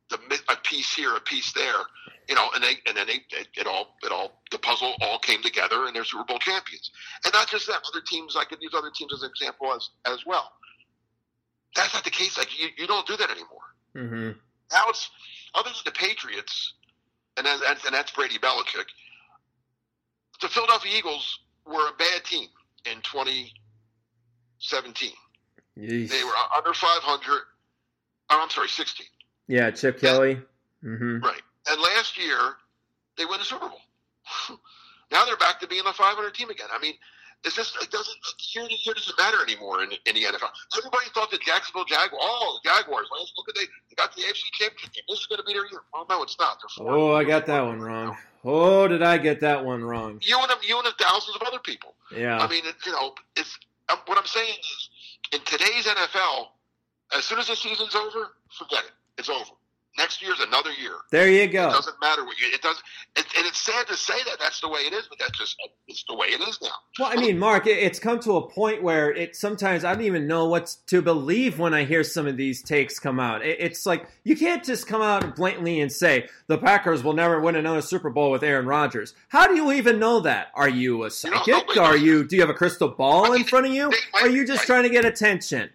the 0.09 0.17
a 0.49 0.55
piece 0.63 0.93
here, 0.93 1.15
a 1.15 1.19
piece 1.19 1.53
there, 1.53 1.81
you 2.27 2.35
know, 2.35 2.49
and 2.53 2.63
they, 2.63 2.75
and 2.87 2.95
then 2.95 3.07
they, 3.07 3.19
it, 3.37 3.47
it 3.55 3.67
all, 3.67 3.95
it 4.03 4.11
all, 4.11 4.41
the 4.51 4.57
puzzle 4.57 4.93
all 5.01 5.19
came 5.19 5.41
together, 5.41 5.85
and 5.85 5.95
they're 5.95 6.03
Super 6.03 6.23
Bowl 6.23 6.39
champions. 6.39 6.91
And 7.25 7.33
not 7.33 7.47
just 7.47 7.67
that, 7.67 7.81
other 7.91 8.03
teams. 8.05 8.35
I 8.35 8.45
could 8.45 8.61
use 8.61 8.73
other 8.75 8.91
teams 8.93 9.13
as 9.13 9.23
an 9.23 9.29
example 9.29 9.73
as 9.73 9.89
as 10.05 10.25
well. 10.25 10.51
That's 11.75 11.93
not 11.93 12.03
the 12.03 12.11
case. 12.11 12.37
Like 12.37 12.59
you, 12.59 12.69
you 12.77 12.87
don't 12.87 13.07
do 13.07 13.17
that 13.17 13.29
anymore. 13.29 13.61
Mm-hmm. 13.95 14.31
Now 14.71 14.83
it's 14.89 15.09
other 15.55 15.69
than 15.69 15.77
the 15.85 15.91
Patriots, 15.91 16.73
and 17.37 17.45
then, 17.45 17.59
and, 17.67 17.79
and 17.85 17.93
that's 17.93 18.11
Brady 18.11 18.37
Belichick. 18.37 18.85
The 20.41 20.49
Philadelphia 20.49 20.91
Eagles 20.97 21.39
were 21.65 21.87
a 21.87 21.93
bad 21.97 22.25
team 22.25 22.47
in 22.85 22.97
2017. 23.03 25.11
Yeesh. 25.77 26.09
They 26.09 26.23
were 26.23 26.31
under 26.55 26.73
500. 26.73 27.41
Oh, 28.29 28.39
I'm 28.41 28.49
sorry, 28.49 28.69
16. 28.69 29.05
Yeah, 29.47 29.71
Chip 29.71 29.99
Kelly. 29.99 30.39
Mm-hmm. 30.83 31.19
Right. 31.19 31.41
And 31.69 31.81
last 31.81 32.17
year 32.17 32.55
they 33.17 33.25
win 33.25 33.39
the 33.39 33.45
Super 33.45 33.67
Bowl. 33.69 33.81
now 35.11 35.25
they're 35.25 35.37
back 35.37 35.59
to 35.61 35.67
being 35.67 35.83
a 35.85 35.93
500 35.93 36.33
team 36.33 36.49
again. 36.49 36.67
I 36.73 36.79
mean, 36.79 36.93
it's 37.43 37.55
just 37.55 37.75
it 37.81 37.91
doesn't 37.91 38.17
year 38.55 38.65
to 38.67 38.73
year 38.73 38.93
doesn't 38.93 39.17
matter 39.17 39.37
anymore 39.43 39.83
in, 39.83 39.91
in 39.91 40.15
the 40.15 40.23
NFL. 40.23 40.49
Everybody 40.77 41.05
thought 41.13 41.29
the 41.29 41.39
Jacksonville 41.45 41.85
Jaguars, 41.85 42.21
oh, 42.21 42.59
the 42.63 42.69
Jaguars. 42.69 43.07
Look 43.37 43.49
at 43.49 43.55
they, 43.55 43.65
they 43.89 43.95
got 43.97 44.15
the 44.15 44.21
AFC 44.21 44.43
Championship 44.53 44.93
game. 44.93 45.03
This 45.09 45.19
is 45.19 45.25
going 45.27 45.39
to 45.39 45.45
be 45.45 45.53
their 45.53 45.67
year. 45.69 45.81
Well, 45.93 46.05
no, 46.09 46.23
it's 46.23 46.37
not. 46.39 46.57
Oh, 46.79 47.13
I 47.13 47.23
got 47.23 47.45
that 47.47 47.61
one 47.65 47.81
wrong. 47.81 48.17
Oh, 48.45 48.87
did 48.87 49.03
I 49.03 49.17
get 49.17 49.41
that 49.41 49.63
one 49.63 49.83
wrong? 49.83 50.19
You 50.21 50.37
and 50.39 50.51
you 50.63 50.79
and 50.79 50.87
thousands 50.99 51.35
of 51.35 51.41
other 51.43 51.59
people. 51.59 51.95
Yeah. 52.15 52.39
I 52.39 52.47
mean, 52.47 52.65
it, 52.65 52.75
you 52.85 52.91
know, 52.93 53.13
it's 53.35 53.57
um, 53.89 53.97
what 54.05 54.17
I'm 54.17 54.25
saying 54.25 54.55
is 54.59 54.89
in 55.33 55.41
today's 55.45 55.85
NFL, 55.85 56.47
as 57.17 57.25
soon 57.25 57.39
as 57.39 57.47
the 57.47 57.55
season's 57.55 57.95
over, 57.95 58.33
forget 58.57 58.83
it. 58.85 58.91
It's 59.17 59.29
over. 59.29 59.51
Next 59.95 60.23
year's 60.23 60.39
another 60.39 60.71
year. 60.71 60.93
there 61.11 61.29
you 61.29 61.47
go. 61.47 61.67
It 61.69 61.73
doesn't 61.73 61.95
matter 62.01 62.25
what 62.25 62.39
you. 62.39 62.47
It 62.51 62.63
does. 62.63 62.81
It, 63.15 63.25
and 63.37 63.45
it's 63.45 63.61
sad 63.61 63.85
to 63.87 63.95
say 63.95 64.15
that 64.25 64.37
that's 64.39 64.59
the 64.59 64.67
way 64.67 64.79
it 64.81 64.91
is, 64.93 65.05
but 65.07 65.19
that's 65.19 65.37
just 65.37 65.55
it's 65.87 66.03
the 66.09 66.15
way 66.15 66.27
it 66.27 66.41
is 66.41 66.57
now. 66.63 66.69
Well, 66.97 67.11
I 67.11 67.15
mean, 67.21 67.37
Mark, 67.37 67.67
it, 67.67 67.77
it's 67.77 67.99
come 67.99 68.19
to 68.21 68.37
a 68.37 68.49
point 68.49 68.81
where 68.81 69.11
it 69.13 69.35
sometimes 69.35 69.83
I 69.85 69.93
don't 69.93 70.03
even 70.03 70.25
know 70.25 70.47
what 70.47 70.75
to 70.87 71.03
believe 71.03 71.59
when 71.59 71.75
I 71.75 71.83
hear 71.83 72.03
some 72.03 72.25
of 72.25 72.37
these 72.37 72.63
takes 72.63 72.97
come 72.97 73.19
out. 73.19 73.45
It, 73.45 73.57
it's 73.59 73.85
like 73.85 74.07
you 74.23 74.35
can't 74.35 74.63
just 74.63 74.87
come 74.87 75.03
out 75.03 75.35
blatantly 75.35 75.79
and 75.79 75.91
say 75.91 76.27
the 76.47 76.57
Packers 76.57 77.03
will 77.03 77.13
never 77.13 77.39
win 77.39 77.55
another 77.55 77.81
Super 77.81 78.09
Bowl 78.09 78.31
with 78.31 78.41
Aaron 78.43 78.65
Rodgers. 78.65 79.13
How 79.29 79.47
do 79.47 79.55
you 79.55 79.71
even 79.73 79.99
know 79.99 80.21
that? 80.21 80.47
Are 80.55 80.69
you 80.69 81.03
a 81.03 81.05
You 81.05 81.09
psychic? 81.11 81.75
know. 81.75 81.83
Are 81.83 81.95
you? 81.97 82.27
Do 82.27 82.35
you 82.35 82.41
have 82.41 82.49
a 82.49 82.55
crystal 82.55 82.89
ball 82.89 83.31
I 83.33 83.35
in 83.35 83.43
front 83.43 83.67
of 83.67 83.73
you? 83.73 83.89
might- 83.89 84.23
are 84.23 84.29
you 84.29 84.43
just 84.47 84.61
right. 84.61 84.65
trying 84.65 84.83
to 84.83 84.89
get 84.89 85.05
attention? 85.05 85.69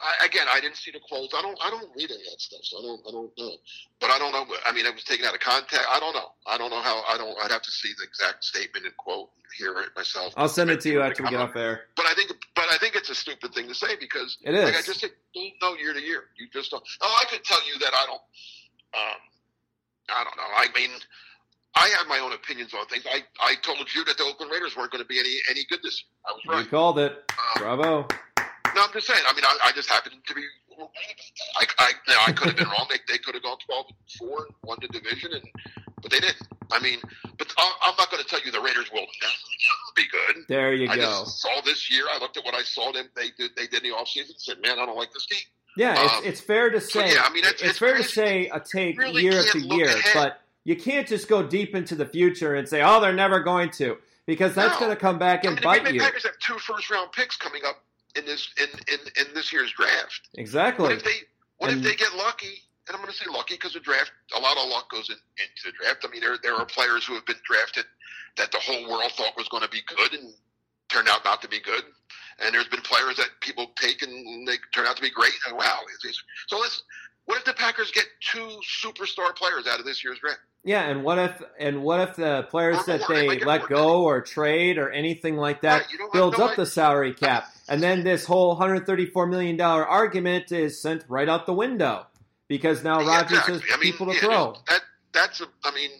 I, 0.00 0.26
again, 0.26 0.46
I 0.50 0.60
didn't 0.60 0.76
see 0.76 0.90
the 0.90 1.00
quotes. 1.06 1.34
I 1.34 1.42
don't. 1.42 1.58
I 1.62 1.70
don't 1.70 1.88
read 1.96 2.10
any 2.10 2.20
of 2.20 2.30
that 2.30 2.40
stuff, 2.40 2.60
so 2.62 2.78
I 2.78 2.82
don't. 2.82 3.00
I 3.06 3.10
don't 3.12 3.32
know. 3.38 3.52
But 4.00 4.10
I 4.10 4.18
don't 4.18 4.32
know. 4.32 4.44
I 4.66 4.72
mean, 4.72 4.86
it 4.86 4.94
was 4.94 5.04
taken 5.04 5.26
out 5.26 5.34
of 5.34 5.40
context. 5.40 5.86
I 5.90 6.00
don't 6.00 6.14
know. 6.14 6.32
I 6.46 6.58
don't 6.58 6.70
know 6.70 6.80
how. 6.80 7.02
I 7.08 7.16
don't. 7.16 7.36
I'd 7.42 7.50
have 7.50 7.62
to 7.62 7.70
see 7.70 7.92
the 7.98 8.04
exact 8.04 8.44
statement 8.44 8.86
and 8.86 8.96
quote, 8.96 9.30
and 9.36 9.44
hear 9.56 9.78
it 9.80 9.90
myself. 9.96 10.34
I'll 10.36 10.48
send 10.48 10.70
it 10.70 10.80
to 10.82 10.90
you 10.90 11.02
after 11.02 11.22
we 11.22 11.30
get 11.30 11.40
up. 11.40 11.50
off 11.50 11.56
air. 11.56 11.82
But 11.96 12.06
I 12.06 12.14
think, 12.14 12.32
but 12.54 12.66
I 12.70 12.78
think 12.78 12.96
it's 12.96 13.10
a 13.10 13.14
stupid 13.14 13.54
thing 13.54 13.68
to 13.68 13.74
say 13.74 13.96
because 13.98 14.36
It 14.42 14.52
Like 14.52 14.76
I 14.76 14.82
just 14.82 15.00
said, 15.00 15.10
don't 15.34 15.52
know 15.62 15.74
year 15.76 15.92
to 15.94 16.00
year. 16.00 16.24
You 16.38 16.48
just 16.52 16.70
don't. 16.70 16.82
Oh, 17.00 17.18
I 17.20 17.24
could 17.30 17.44
tell 17.44 17.64
you 17.66 17.78
that 17.80 17.92
I 17.94 18.06
don't. 18.06 18.22
Um, 18.94 19.20
I 20.10 20.24
don't 20.24 20.36
know. 20.36 20.42
I 20.56 20.66
mean, 20.74 20.90
I 21.74 21.88
have 21.98 22.06
my 22.06 22.18
own 22.18 22.32
opinions 22.32 22.72
on 22.74 22.86
things. 22.86 23.04
I, 23.10 23.22
I 23.40 23.54
told 23.62 23.78
you 23.94 24.04
that 24.04 24.16
the 24.16 24.24
Oakland 24.24 24.52
Raiders 24.52 24.76
weren't 24.76 24.92
going 24.92 25.02
to 25.02 25.08
be 25.08 25.18
any 25.18 25.38
any 25.50 25.64
good 25.68 25.80
this 25.82 26.02
year. 26.02 26.10
I 26.26 26.32
was 26.32 26.42
right. 26.46 26.64
You 26.64 26.70
called 26.70 26.98
it. 26.98 27.12
Um, 27.30 27.62
Bravo. 27.62 28.08
No, 28.74 28.82
I'm 28.82 28.92
just 28.92 29.06
saying. 29.06 29.20
I 29.26 29.32
mean, 29.34 29.44
I, 29.44 29.56
I 29.66 29.72
just 29.72 29.88
happened 29.88 30.16
to 30.26 30.34
be. 30.34 30.42
I, 31.56 31.64
I, 31.78 31.92
you 32.08 32.14
know, 32.14 32.20
I 32.26 32.32
could 32.32 32.48
have 32.48 32.56
been 32.56 32.68
wrong. 32.68 32.86
They, 32.90 32.98
they 33.08 33.18
could 33.18 33.34
have 33.34 33.42
gone 33.44 33.58
12 33.64 33.86
and 33.88 34.28
4 34.28 34.44
and 34.46 34.54
won 34.64 34.78
the 34.80 34.88
division, 34.88 35.32
and 35.32 35.42
but 36.02 36.10
they 36.10 36.18
didn't. 36.20 36.42
I 36.72 36.80
mean, 36.80 36.98
but 37.38 37.52
I, 37.58 37.72
I'm 37.82 37.94
not 37.98 38.10
going 38.10 38.22
to 38.22 38.28
tell 38.28 38.40
you 38.44 38.50
the 38.50 38.60
Raiders 38.60 38.90
will 38.92 39.00
never, 39.00 39.06
never 39.22 39.92
be 39.94 40.02
good. 40.10 40.44
There 40.48 40.72
you 40.74 40.88
I 40.88 40.96
go. 40.96 41.02
just 41.24 41.40
saw 41.40 41.60
this 41.64 41.90
year. 41.90 42.04
I 42.12 42.18
looked 42.18 42.36
at 42.36 42.44
what 42.44 42.54
I 42.54 42.62
saw 42.62 42.90
them 42.92 43.06
they 43.16 43.30
did 43.38 43.52
they 43.56 43.66
did 43.66 43.84
in 43.84 43.90
the 43.90 43.96
offseason 43.96 44.30
and 44.30 44.38
said, 44.40 44.60
man, 44.60 44.78
I 44.78 44.86
don't 44.86 44.96
like 44.96 45.12
this 45.12 45.26
team. 45.26 45.40
Yeah, 45.76 46.02
it's, 46.04 46.12
Um, 46.14 46.22
it's 46.24 46.40
fair 46.40 46.70
to 46.70 46.80
say. 46.80 47.14
yeah, 47.14 47.22
I 47.24 47.30
mean, 47.30 47.38
it's- 47.44 47.54
it's, 47.54 47.62
it's 47.70 47.78
fair 47.78 47.96
to 47.96 48.04
say 48.04 48.48
a 48.52 48.60
take 48.60 48.98
really 48.98 49.22
year 49.22 49.38
after 49.40 49.58
year, 49.58 49.86
ahead. 49.88 50.12
but 50.14 50.40
you 50.64 50.76
can't 50.76 51.06
just 51.06 51.28
go 51.28 51.42
deep 51.42 51.74
into 51.74 51.94
the 51.94 52.06
future 52.06 52.54
and 52.54 52.68
say, 52.68 52.80
"Oh, 52.82 53.00
they're 53.00 53.12
never 53.12 53.40
going 53.40 53.70
to," 53.72 53.98
because 54.26 54.54
that's 54.54 54.74
No. 54.74 54.86
going 54.86 54.90
to 54.96 55.00
come 55.00 55.18
back 55.18 55.44
I 55.44 55.48
and 55.48 55.56
mean, 55.56 55.62
bite 55.64 55.92
you. 55.94 56.00
Packers 56.00 56.24
have 56.24 56.38
two 56.38 56.58
first 56.58 56.90
round 56.90 57.12
picks 57.12 57.36
coming 57.36 57.62
up 57.66 57.82
in 58.16 58.24
this 58.24 58.48
in, 58.58 58.68
in, 58.92 59.26
in 59.26 59.34
this 59.34 59.52
year's 59.52 59.72
draft. 59.72 60.28
Exactly. 60.34 60.82
What 60.84 60.92
if 60.92 61.04
they 61.04 61.16
what 61.58 61.70
And- 61.70 61.78
if 61.78 61.84
they 61.84 61.96
get 61.96 62.14
lucky? 62.14 62.62
And 62.86 62.94
I'm 62.94 63.00
going 63.00 63.10
to 63.10 63.16
say 63.16 63.24
lucky 63.32 63.54
because 63.54 63.72
the 63.72 63.80
draft, 63.80 64.12
a 64.36 64.40
lot 64.40 64.58
of 64.58 64.68
luck 64.68 64.90
goes 64.90 65.08
in, 65.08 65.16
into 65.40 65.62
the 65.64 65.72
draft. 65.72 66.04
I 66.04 66.10
mean, 66.12 66.20
there 66.20 66.36
there 66.42 66.54
are 66.54 66.66
players 66.66 67.06
who 67.06 67.14
have 67.14 67.24
been 67.24 67.40
drafted 67.48 67.86
that 68.36 68.52
the 68.52 68.58
whole 68.58 68.84
world 68.90 69.10
thought 69.12 69.32
was 69.38 69.48
going 69.48 69.62
to 69.62 69.70
be 69.70 69.80
good 69.88 70.12
and 70.12 70.34
turned 70.90 71.08
out 71.08 71.24
not 71.24 71.40
to 71.42 71.48
be 71.48 71.60
good. 71.60 71.82
And 72.40 72.52
there's 72.54 72.68
been 72.68 72.82
players 72.82 73.16
that 73.16 73.30
people 73.40 73.72
take 73.80 74.02
and 74.02 74.46
they 74.46 74.56
turn 74.74 74.86
out 74.86 74.96
to 74.96 75.02
be 75.02 75.08
great. 75.08 75.32
And 75.48 75.56
wow, 75.56 75.80
so 76.48 76.58
listen, 76.58 76.82
What 77.26 77.38
if 77.38 77.44
the 77.44 77.54
Packers 77.54 77.90
get 77.90 78.04
two 78.20 78.60
superstar 78.82 79.34
players 79.34 79.66
out 79.66 79.80
of 79.80 79.86
this 79.86 80.04
year's 80.04 80.18
draft? 80.18 80.40
Yeah, 80.64 80.82
and 80.82 81.04
what 81.04 81.18
if 81.18 81.42
and 81.58 81.82
what 81.82 82.00
if 82.00 82.16
the 82.16 82.46
players 82.50 82.78
Or 82.78 82.84
that 82.84 83.00
more, 83.00 83.08
they 83.08 83.20
they 83.22 83.26
might 83.26 83.38
get 83.40 83.46
let 83.48 83.60
more 83.62 83.68
go 83.68 84.02
or 84.04 84.22
trade 84.22 84.78
or 84.78 84.90
anything 84.90 85.36
like 85.36 85.60
that 85.62 85.82
Right, 85.82 85.92
you 85.92 85.98
don't 85.98 86.06
have 86.06 86.12
builds 86.12 86.38
no 86.38 86.46
up 86.46 86.56
the 86.56 86.66
salary 86.66 87.12
cap, 87.12 87.44
and 87.68 87.82
then 87.82 88.02
this 88.02 88.24
whole 88.24 88.54
hundred 88.54 88.86
thirty 88.86 89.06
four 89.06 89.26
million 89.26 89.56
dollar 89.56 89.86
argument 89.86 90.52
is 90.52 90.80
sent 90.80 91.04
right 91.08 91.28
out 91.28 91.44
the 91.46 91.52
window 91.52 92.06
because 92.48 92.82
now 92.82 93.00
Yeah, 93.00 93.08
Rodgers 93.08 93.38
exactly. 93.38 93.54
has 93.54 93.62
I 93.72 93.76
mean, 93.76 93.92
people 93.92 94.06
to 94.06 94.14
yeah, 94.14 94.20
throw. 94.20 94.56
That 94.68 94.80
that's 95.12 95.40
a, 95.42 95.46
I 95.64 95.74
mean, 95.74 95.90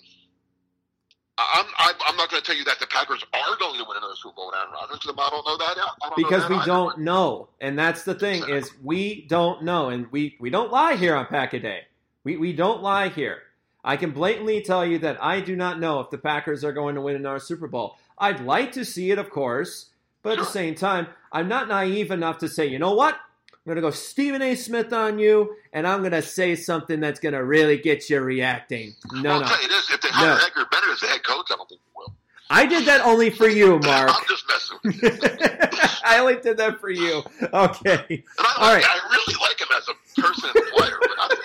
I'm 1.37 1.67
I'm, 1.79 1.95
I'm 2.07 2.17
not 2.17 2.31
going 2.31 2.43
to 2.43 2.47
tell 2.47 2.57
you 2.57 2.65
that 2.65 2.79
the 2.79 2.87
Packers 2.87 3.25
are 3.33 3.57
going 3.59 3.79
to 3.79 3.85
win 3.89 3.97
another 3.97 4.15
Super 4.15 4.37
Bowl 4.37 4.47
with 4.47 4.57
Aaron 4.57 4.71
Rodgers 4.73 4.99
because 5.01 5.15
I 5.19 5.31
don't 5.31 5.47
know 5.47 5.57
that. 5.59 5.75
Don't 5.77 6.11
know 6.11 6.17
because 6.17 6.43
that 6.43 6.51
we 6.51 6.57
either. 6.57 6.67
don't 6.67 6.99
know. 7.01 7.49
And 7.61 7.79
that's 7.79 8.05
the 8.05 8.15
thing 8.15 8.49
is 8.49 8.71
we 8.83 9.23
don't 9.23 9.65
know. 9.65 9.89
And 9.89 10.11
we 10.13 10.37
we 10.39 10.51
don't 10.51 10.71
lie 10.71 10.95
here 10.95 11.17
on 11.17 11.27
pack 11.27 11.53
a 11.53 11.61
day. 11.61 11.83
We 12.23 12.37
we 12.37 12.53
don't 12.53 12.83
lie 12.83 13.09
here. 13.09 13.39
I 13.83 13.97
can 13.97 14.13
blatantly 14.13 14.63
tell 14.63 14.87
you 14.87 14.99
that 15.01 15.23
i 15.23 15.41
do 15.41 15.55
not 15.55 15.79
know 15.79 16.01
if 16.01 16.09
the 16.09 16.17
packers 16.17 16.65
are 16.65 16.73
going 16.73 16.95
to 16.95 17.03
win 17.03 17.17
another 17.17 17.41
super 17.41 17.67
bowl. 17.67 17.97
I'd 18.17 18.41
like 18.41 18.73
to 18.73 18.85
see 18.85 19.11
it 19.11 19.19
of 19.19 19.31
course. 19.31 19.91
But 20.23 20.33
at 20.33 20.39
the 20.39 20.51
same 20.51 20.75
time 20.75 21.09
i'm 21.33 21.49
not 21.49 21.69
naive 21.69 22.11
enough 22.11 22.39
to 22.39 22.49
say 22.49 22.67
you 22.67 22.79
know 22.79 22.95
what 22.95 23.19
i'm 23.67 23.71
going 23.71 23.77
to 23.77 23.83
go 23.83 23.91
stephen 23.91 24.43
a 24.43 24.55
smith 24.55 24.93
on 24.93 25.19
you 25.19 25.57
and 25.73 25.87
i'm 25.87 26.01
going 26.01 26.13
to 26.13 26.23
say 26.23 26.55
something 26.55 27.01
that's 27.01 27.21
going 27.21 27.33
to 27.35 27.43
really 27.45 27.79
get 27.79 28.09
you 28.11 28.21
reacting 28.21 28.95
no 29.13 29.23
well, 29.31 29.41
no 29.41 29.47
I'll 29.47 29.49
tell 29.53 29.63
you 29.63 29.69
this: 29.69 29.91
if 29.91 30.01
they 30.01 30.09
hire 30.11 30.29
No. 30.39 30.45
Edgar 30.45 30.67
Bennett 30.71 30.91
as 30.91 31.01
the 31.01 31.07
head 31.07 31.23
coach, 31.25 31.47
I 31.51 31.57
don't 31.57 31.69
think 31.69 31.81
they 31.81 31.91
will. 31.97 32.15
i 32.51 32.67
did 32.67 32.85
that 32.87 33.01
only 33.05 33.31
for 33.31 33.49
you 33.49 33.79
mark 33.85 34.11
I'm 34.11 34.23
just 34.29 34.45
messing 34.49 34.79
with 34.85 35.03
you. 35.03 35.11
I 36.07 36.19
only 36.19 36.37
did 36.37 36.57
that 36.59 36.79
for 36.81 36.91
you 36.91 37.23
okay 37.41 38.23
I, 38.39 38.61
like, 38.61 38.83
right. 38.83 38.85
I 38.87 39.01
really 39.11 39.35
like 39.41 39.59
him 39.61 39.69
as 39.77 39.89
a 39.89 40.21
person 40.21 40.51
and 40.55 40.65
player, 40.73 40.97
but 41.01 41.11
not 41.17 41.31
the 41.31 41.37
head 41.37 41.43
coach. 41.43 41.44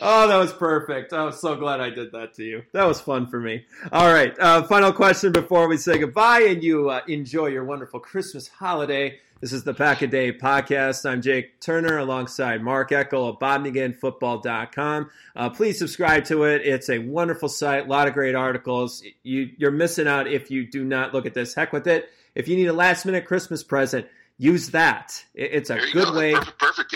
Oh, 0.00 0.28
that 0.28 0.36
was 0.38 0.52
perfect. 0.52 1.12
I 1.12 1.24
was 1.24 1.40
so 1.40 1.56
glad 1.56 1.80
I 1.80 1.90
did 1.90 2.12
that 2.12 2.34
to 2.34 2.44
you. 2.44 2.62
That 2.72 2.86
was 2.86 3.00
fun 3.00 3.26
for 3.26 3.38
me. 3.40 3.64
All 3.92 4.12
right. 4.12 4.34
Uh, 4.38 4.62
final 4.64 4.92
question 4.92 5.32
before 5.32 5.68
we 5.68 5.76
say 5.76 5.98
goodbye 5.98 6.40
and 6.48 6.62
you 6.62 6.88
uh, 6.90 7.00
enjoy 7.08 7.46
your 7.48 7.64
wonderful 7.64 8.00
Christmas 8.00 8.48
holiday. 8.48 9.18
This 9.40 9.52
is 9.54 9.64
the 9.64 9.72
Pack 9.72 10.02
a 10.02 10.06
Day 10.06 10.32
podcast. 10.32 11.08
I'm 11.08 11.22
Jake 11.22 11.60
Turner 11.60 11.96
alongside 11.98 12.62
Mark 12.62 12.90
Eckel 12.90 13.28
of 13.30 13.38
BobMcGinnFootball.com. 13.38 15.10
Uh, 15.36 15.50
please 15.50 15.78
subscribe 15.78 16.24
to 16.26 16.44
it. 16.44 16.62
It's 16.64 16.90
a 16.90 16.98
wonderful 16.98 17.48
site, 17.48 17.86
a 17.86 17.88
lot 17.88 18.06
of 18.08 18.14
great 18.14 18.34
articles. 18.34 19.02
You, 19.22 19.50
you're 19.56 19.70
missing 19.70 20.06
out 20.06 20.26
if 20.26 20.50
you 20.50 20.66
do 20.70 20.84
not 20.84 21.14
look 21.14 21.26
at 21.26 21.34
this. 21.34 21.54
Heck 21.54 21.72
with 21.72 21.86
it. 21.86 22.10
If 22.34 22.48
you 22.48 22.56
need 22.56 22.66
a 22.66 22.72
last 22.72 23.06
minute 23.06 23.24
Christmas 23.26 23.62
present, 23.64 24.06
use 24.38 24.68
that. 24.70 25.24
It- 25.34 25.50
It's 25.52 25.70
a 25.70 25.78
good 25.92 26.08
go. 26.08 26.14
way. 26.18 26.34
Perfect, 26.34 26.58
perfect 26.58 26.92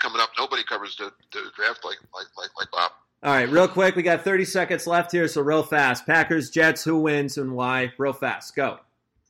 coming 0.00 0.20
up, 0.20 0.30
nobody 0.38 0.64
covers 0.64 0.96
the, 0.96 1.12
the 1.32 1.50
draft 1.54 1.84
like 1.84 1.98
like 2.14 2.26
like 2.36 2.50
like 2.58 2.70
Bob. 2.72 2.92
All 3.22 3.32
right, 3.32 3.48
real 3.50 3.68
quick. 3.68 3.96
We 3.96 4.02
got 4.02 4.24
30 4.24 4.46
seconds 4.46 4.86
left 4.86 5.12
here, 5.12 5.28
so 5.28 5.42
real 5.42 5.62
fast. 5.62 6.06
Packers, 6.06 6.48
Jets, 6.48 6.82
who 6.82 7.00
wins 7.00 7.36
and 7.36 7.52
why? 7.52 7.92
Real 7.98 8.14
fast. 8.14 8.56
Go. 8.56 8.78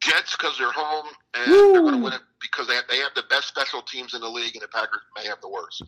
Jets 0.00 0.36
because 0.36 0.56
they're 0.56 0.70
home 0.70 1.08
and 1.34 1.50
Woo. 1.50 1.72
they're 1.72 1.82
going 1.82 1.96
to 1.96 2.02
win 2.02 2.12
it 2.12 2.20
because 2.40 2.68
they 2.68 2.74
have, 2.74 2.84
they 2.88 2.98
have 2.98 3.12
the 3.14 3.24
best 3.28 3.48
special 3.48 3.82
teams 3.82 4.14
in 4.14 4.20
the 4.20 4.28
league, 4.28 4.54
and 4.54 4.62
the 4.62 4.68
Packers 4.68 5.00
may 5.16 5.26
have 5.26 5.40
the 5.40 5.48
worst. 5.48 5.82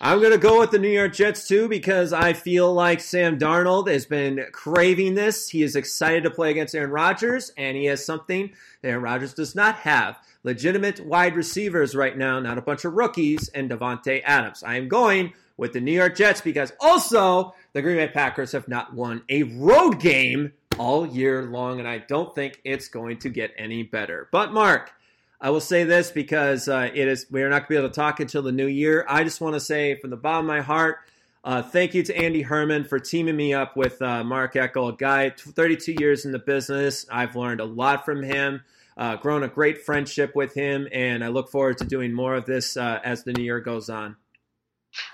I'm 0.00 0.18
going 0.18 0.32
to 0.32 0.38
go 0.38 0.58
with 0.58 0.70
the 0.70 0.78
New 0.78 0.88
York 0.88 1.12
Jets 1.12 1.46
too 1.46 1.68
because 1.68 2.12
I 2.12 2.32
feel 2.32 2.72
like 2.72 3.00
Sam 3.00 3.38
Darnold 3.38 3.88
has 3.88 4.06
been 4.06 4.44
craving 4.52 5.14
this. 5.14 5.48
He 5.48 5.62
is 5.62 5.76
excited 5.76 6.24
to 6.24 6.30
play 6.30 6.50
against 6.50 6.74
Aaron 6.74 6.90
Rodgers, 6.90 7.52
and 7.56 7.76
he 7.76 7.84
has 7.86 8.04
something 8.04 8.52
that 8.82 8.88
Aaron 8.88 9.02
Rodgers 9.02 9.34
does 9.34 9.54
not 9.54 9.76
have. 9.76 10.18
Legitimate 10.44 11.00
wide 11.04 11.34
receivers 11.34 11.94
right 11.94 12.16
now, 12.16 12.38
not 12.38 12.58
a 12.58 12.62
bunch 12.62 12.84
of 12.84 12.92
rookies, 12.92 13.48
and 13.48 13.70
Davante 13.70 14.22
Adams. 14.24 14.62
I 14.62 14.76
am 14.76 14.88
going 14.88 15.32
with 15.56 15.72
the 15.72 15.80
New 15.80 15.92
York 15.92 16.16
Jets 16.16 16.40
because 16.40 16.72
also 16.80 17.54
the 17.72 17.82
Green 17.82 17.96
Bay 17.96 18.08
Packers 18.08 18.52
have 18.52 18.68
not 18.68 18.94
won 18.94 19.22
a 19.28 19.44
road 19.44 20.00
game 20.00 20.52
all 20.78 21.06
year 21.06 21.42
long, 21.42 21.78
and 21.78 21.88
I 21.88 21.98
don't 21.98 22.34
think 22.34 22.60
it's 22.64 22.88
going 22.88 23.18
to 23.20 23.28
get 23.28 23.52
any 23.56 23.82
better. 23.82 24.28
But 24.30 24.52
Mark, 24.52 24.92
I 25.40 25.50
will 25.50 25.60
say 25.60 25.84
this 25.84 26.10
because 26.10 26.68
uh, 26.68 26.90
it 26.92 27.08
is 27.08 27.26
we 27.30 27.42
are 27.42 27.48
not 27.48 27.60
going 27.60 27.64
to 27.64 27.68
be 27.68 27.76
able 27.76 27.88
to 27.88 27.94
talk 27.94 28.20
until 28.20 28.42
the 28.42 28.52
new 28.52 28.66
year. 28.66 29.04
I 29.08 29.24
just 29.24 29.40
want 29.40 29.54
to 29.54 29.60
say 29.60 29.96
from 29.96 30.10
the 30.10 30.16
bottom 30.16 30.46
of 30.46 30.48
my 30.48 30.60
heart, 30.60 30.98
uh, 31.44 31.62
thank 31.62 31.94
you 31.94 32.02
to 32.02 32.16
Andy 32.16 32.42
Herman 32.42 32.84
for 32.84 32.98
teaming 32.98 33.36
me 33.36 33.52
up 33.52 33.76
with 33.76 34.00
uh, 34.00 34.24
Mark 34.24 34.54
Eckel, 34.54 34.94
a 34.94 34.96
guy 34.96 35.30
32 35.30 35.96
years 35.98 36.24
in 36.24 36.32
the 36.32 36.38
business. 36.38 37.04
I've 37.10 37.36
learned 37.36 37.60
a 37.60 37.66
lot 37.66 38.04
from 38.06 38.22
him, 38.22 38.62
uh, 38.96 39.16
grown 39.16 39.42
a 39.42 39.48
great 39.48 39.82
friendship 39.84 40.34
with 40.34 40.54
him, 40.54 40.86
and 40.92 41.24
I 41.24 41.28
look 41.28 41.50
forward 41.50 41.78
to 41.78 41.84
doing 41.84 42.12
more 42.12 42.34
of 42.34 42.46
this 42.46 42.76
uh, 42.76 43.00
as 43.04 43.24
the 43.24 43.32
new 43.32 43.42
year 43.44 43.60
goes 43.60 43.88
on. 43.88 44.16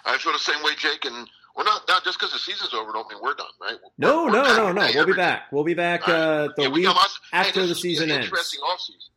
I 0.04 0.18
feel 0.18 0.32
the 0.32 0.38
same 0.38 0.62
way, 0.62 0.72
Jake, 0.76 1.04
and 1.06 1.26
we're 1.56 1.64
not, 1.64 1.82
not 1.88 2.04
just 2.04 2.18
because 2.18 2.32
the 2.32 2.38
season's 2.38 2.74
over, 2.74 2.92
don't 2.92 3.08
mean 3.10 3.18
we're 3.22 3.34
done, 3.34 3.46
right? 3.60 3.76
No, 3.98 4.24
We're 4.24 4.30
no, 4.32 4.42
back 4.42 4.56
no, 4.56 4.72
no. 4.72 4.90
We'll 4.94 5.06
be 5.06 5.12
back. 5.14 5.42
We'll 5.52 5.64
be 5.64 5.74
back 5.74 6.06
uh, 6.08 6.48
the 6.56 6.62
Yeah, 6.64 6.68
we 6.68 6.80
week 6.80 6.88
us- 6.90 7.18
hey, 7.32 7.38
after 7.38 7.66
the 7.66 7.74
season 7.74 8.10
ends. 8.10 8.26
Interesting 8.26 8.60
offseason. 8.60 9.08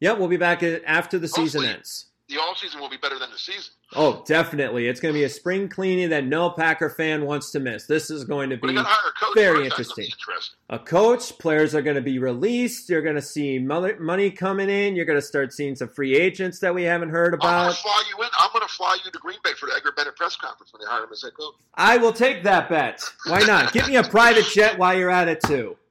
Yep, 0.00 0.18
we'll 0.18 0.28
be 0.28 0.36
back 0.36 0.62
uh, 0.62 0.78
after 0.86 1.18
the 1.18 1.28
season 1.28 1.64
ends. 1.64 2.06
The 2.30 2.36
offseason 2.36 2.78
will 2.80 2.88
be 2.88 2.96
better 2.96 3.18
than 3.18 3.30
the 3.32 3.38
season. 3.38 3.72
Oh, 3.92 4.22
definitely. 4.24 4.86
It's 4.86 5.00
going 5.00 5.12
to 5.12 5.18
be 5.18 5.24
a 5.24 5.28
spring 5.28 5.68
cleaning 5.68 6.10
that 6.10 6.24
no 6.24 6.50
Packer 6.50 6.88
fan 6.88 7.26
wants 7.26 7.50
to 7.50 7.58
miss. 7.60 7.86
This 7.86 8.08
is 8.08 8.22
going 8.22 8.50
to 8.50 8.56
be 8.56 8.68
they 8.68 8.74
got 8.74 8.82
to 8.82 8.88
hire 8.88 9.10
a 9.10 9.24
coach. 9.24 9.34
very 9.34 9.68
first. 9.68 9.76
That's 9.78 9.88
gonna 9.88 9.96
be 9.96 10.04
interesting. 10.04 10.28
interesting. 10.28 10.56
a 10.70 10.78
coach. 10.78 11.38
Players 11.40 11.74
are 11.74 11.82
going 11.82 11.96
to 11.96 12.02
be 12.02 12.20
released. 12.20 12.88
You're 12.88 13.02
going 13.02 13.16
to 13.16 13.22
see 13.22 13.58
money 13.58 14.30
coming 14.30 14.70
in. 14.70 14.94
You're 14.94 15.06
going 15.06 15.18
to 15.18 15.26
start 15.26 15.52
seeing 15.52 15.74
some 15.74 15.88
free 15.88 16.14
agents 16.14 16.60
that 16.60 16.72
we 16.72 16.84
haven't 16.84 17.08
heard 17.08 17.34
I'm 17.34 17.40
going 17.40 17.52
about. 17.52 17.74
to 17.74 17.82
fly 17.82 18.02
you 18.08 18.22
in. 18.22 18.30
I'm 18.38 18.50
going 18.52 18.62
to 18.66 18.72
fly 18.72 18.96
you 19.04 19.10
to 19.10 19.18
Green 19.18 19.38
Bay 19.42 19.50
for 19.58 19.66
the 19.66 19.74
Edgar 19.74 19.90
Bennett 19.96 20.14
press 20.14 20.36
conference 20.36 20.72
when 20.72 20.82
they 20.82 20.86
hire 20.88 21.02
him 21.02 21.10
as 21.12 21.22
head 21.22 21.32
coach. 21.36 21.54
I 21.74 21.96
will 21.96 22.12
take 22.12 22.44
that 22.44 22.68
bet. 22.68 23.02
Why 23.26 23.40
not? 23.40 23.72
Give 23.72 23.88
me 23.88 23.96
a 23.96 24.04
private 24.04 24.44
jet 24.46 24.78
while 24.78 24.96
you're 24.96 25.10
at 25.10 25.26
it 25.26 25.42
too. 25.42 25.76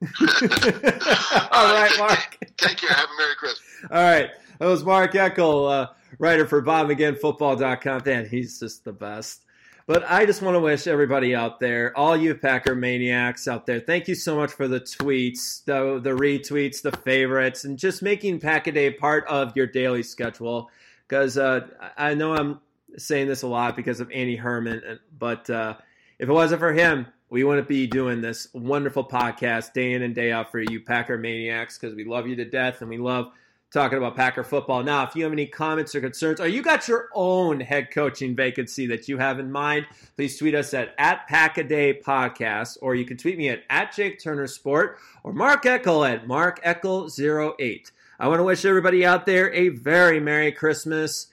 All 1.52 1.74
right, 1.74 1.92
Mark. 1.98 2.38
Take 2.56 2.78
care. 2.78 2.90
Have 2.90 3.08
a 3.10 3.16
Merry 3.18 3.34
Christmas. 3.36 3.60
All 3.90 4.02
right. 4.02 4.30
That 4.58 4.66
was 4.66 4.84
Mark 4.84 5.12
Eckel, 5.12 5.70
uh, 5.70 5.86
writer 6.20 6.46
for 6.46 6.62
BobMcGinnFootball.com. 6.62 8.02
Man, 8.04 8.28
he's 8.28 8.60
just 8.60 8.84
the 8.84 8.92
best. 8.92 9.44
But 9.86 10.04
I 10.08 10.24
just 10.26 10.42
want 10.42 10.54
to 10.54 10.60
wish 10.60 10.86
everybody 10.86 11.34
out 11.34 11.58
there, 11.58 11.96
all 11.96 12.16
you 12.16 12.36
Packer 12.36 12.76
maniacs 12.76 13.48
out 13.48 13.66
there, 13.66 13.80
thank 13.80 14.06
you 14.06 14.14
so 14.14 14.36
much 14.36 14.52
for 14.52 14.68
the 14.68 14.78
tweets, 14.78 15.64
the, 15.64 15.98
the 16.00 16.10
retweets, 16.10 16.82
the 16.82 16.92
favorites, 16.92 17.64
and 17.64 17.76
just 17.76 18.00
making 18.00 18.38
Pack 18.38 18.68
a 18.68 18.72
Day 18.72 18.92
part 18.92 19.26
of 19.26 19.56
your 19.56 19.66
daily 19.66 20.04
schedule. 20.04 20.70
Because 21.08 21.36
uh, 21.36 21.66
I 21.96 22.10
I 22.10 22.14
know 22.14 22.34
I'm 22.34 22.60
saying 22.96 23.26
this 23.26 23.42
a 23.42 23.48
lot 23.48 23.74
because 23.74 23.98
of 23.98 24.12
Andy 24.12 24.36
Herman, 24.36 25.00
but 25.18 25.50
uh, 25.50 25.74
if 26.20 26.28
it 26.28 26.32
wasn't 26.32 26.60
for 26.60 26.72
him, 26.72 27.06
we 27.30 27.42
wouldn't 27.42 27.66
be 27.66 27.88
doing 27.88 28.20
this 28.20 28.46
wonderful 28.52 29.04
podcast 29.04 29.72
day 29.72 29.92
in 29.94 30.02
and 30.02 30.14
day 30.14 30.30
out 30.30 30.52
for 30.52 30.60
you 30.60 30.80
Packer 30.80 31.18
maniacs 31.18 31.78
because 31.78 31.96
we 31.96 32.04
love 32.04 32.28
you 32.28 32.36
to 32.36 32.44
death 32.44 32.80
and 32.80 32.90
we 32.90 32.98
love 32.98 33.32
talking 33.72 33.98
about 33.98 34.16
Packer 34.16 34.42
football. 34.42 34.82
Now, 34.82 35.04
if 35.04 35.14
you 35.14 35.22
have 35.24 35.32
any 35.32 35.46
comments 35.46 35.94
or 35.94 36.00
concerns, 36.00 36.40
or 36.40 36.48
you 36.48 36.62
got 36.62 36.88
your 36.88 37.08
own 37.14 37.60
head 37.60 37.90
coaching 37.90 38.34
vacancy 38.34 38.86
that 38.86 39.08
you 39.08 39.18
have 39.18 39.38
in 39.38 39.50
mind, 39.50 39.86
please 40.16 40.36
tweet 40.38 40.54
us 40.54 40.74
at, 40.74 40.94
at 40.98 41.26
Pack 41.28 41.58
a 41.58 41.64
Day 41.64 41.94
Podcast, 41.94 42.78
or 42.82 42.94
you 42.94 43.04
can 43.04 43.16
tweet 43.16 43.38
me 43.38 43.48
at, 43.48 43.62
at 43.70 43.94
Jake 43.94 44.20
Turner 44.20 44.46
Sport, 44.46 44.98
or 45.22 45.32
Mark 45.32 45.64
Eckel 45.64 46.08
at 46.08 46.26
Mark 46.26 46.62
Eckel08. 46.64 47.90
I 48.18 48.28
want 48.28 48.40
to 48.40 48.44
wish 48.44 48.64
everybody 48.64 49.06
out 49.06 49.24
there 49.24 49.52
a 49.54 49.68
very 49.68 50.20
Merry 50.20 50.52
Christmas. 50.52 51.28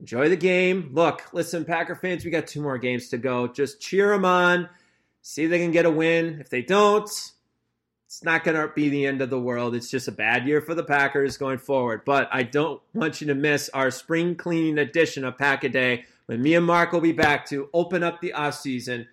Enjoy 0.00 0.28
the 0.28 0.36
game. 0.36 0.90
Look, 0.92 1.22
listen, 1.32 1.64
Packer 1.64 1.94
fans, 1.94 2.24
we 2.24 2.30
got 2.30 2.48
two 2.48 2.60
more 2.60 2.78
games 2.78 3.08
to 3.10 3.18
go. 3.18 3.46
Just 3.46 3.80
cheer 3.80 4.08
them 4.08 4.24
on. 4.24 4.68
See 5.20 5.44
if 5.44 5.50
they 5.50 5.60
can 5.60 5.70
get 5.70 5.86
a 5.86 5.90
win. 5.90 6.38
If 6.40 6.50
they 6.50 6.62
don't, 6.62 7.08
it's 8.12 8.22
not 8.22 8.44
going 8.44 8.58
to 8.58 8.68
be 8.74 8.90
the 8.90 9.06
end 9.06 9.22
of 9.22 9.30
the 9.30 9.40
world. 9.40 9.74
It's 9.74 9.88
just 9.88 10.06
a 10.06 10.12
bad 10.12 10.46
year 10.46 10.60
for 10.60 10.74
the 10.74 10.84
Packers 10.84 11.38
going 11.38 11.56
forward. 11.56 12.02
But 12.04 12.28
I 12.30 12.42
don't 12.42 12.82
want 12.92 13.22
you 13.22 13.28
to 13.28 13.34
miss 13.34 13.70
our 13.70 13.90
spring 13.90 14.34
cleaning 14.34 14.76
edition 14.76 15.24
of 15.24 15.38
Pack 15.38 15.64
a 15.64 15.70
Day 15.70 16.04
when 16.26 16.42
me 16.42 16.54
and 16.54 16.66
Mark 16.66 16.92
will 16.92 17.00
be 17.00 17.12
back 17.12 17.46
to 17.46 17.70
open 17.72 18.02
up 18.02 18.20
the 18.20 18.34
off 18.34 18.56
season 18.56 19.08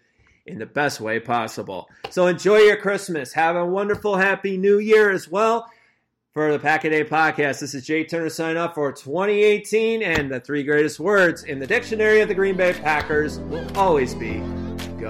in 0.46 0.60
the 0.60 0.66
best 0.66 1.00
way 1.00 1.18
possible. 1.22 1.88
So 2.10 2.28
enjoy 2.28 2.58
your 2.58 2.76
Christmas. 2.76 3.32
Have 3.32 3.56
a 3.56 3.66
wonderful, 3.66 4.18
happy 4.18 4.58
new 4.58 4.80
year 4.80 5.12
as 5.12 5.30
well. 5.30 5.72
For 6.34 6.52
the 6.52 6.60
Pack 6.60 6.84
a 6.84 6.90
Day 6.90 7.06
podcast, 7.06 7.62
this 7.62 7.74
is 7.74 7.88
Jay 7.88 8.04
Turner 8.04 8.30
signing 8.30 8.58
up 8.58 8.76
for 8.76 8.92
2018, 8.92 10.04
and 10.04 10.30
the 10.30 10.42
three 10.42 10.64
greatest 10.64 11.00
words 11.00 11.46
in 11.46 11.60
the 11.60 11.68
dictionary 11.68 12.20
of 12.20 12.28
the 12.28 12.36
Green 12.36 12.58
Bay 12.58 12.74
Packers 12.74 13.40
will 13.40 13.66
always 13.78 14.14
be 14.14 14.40
go. 15.00 15.10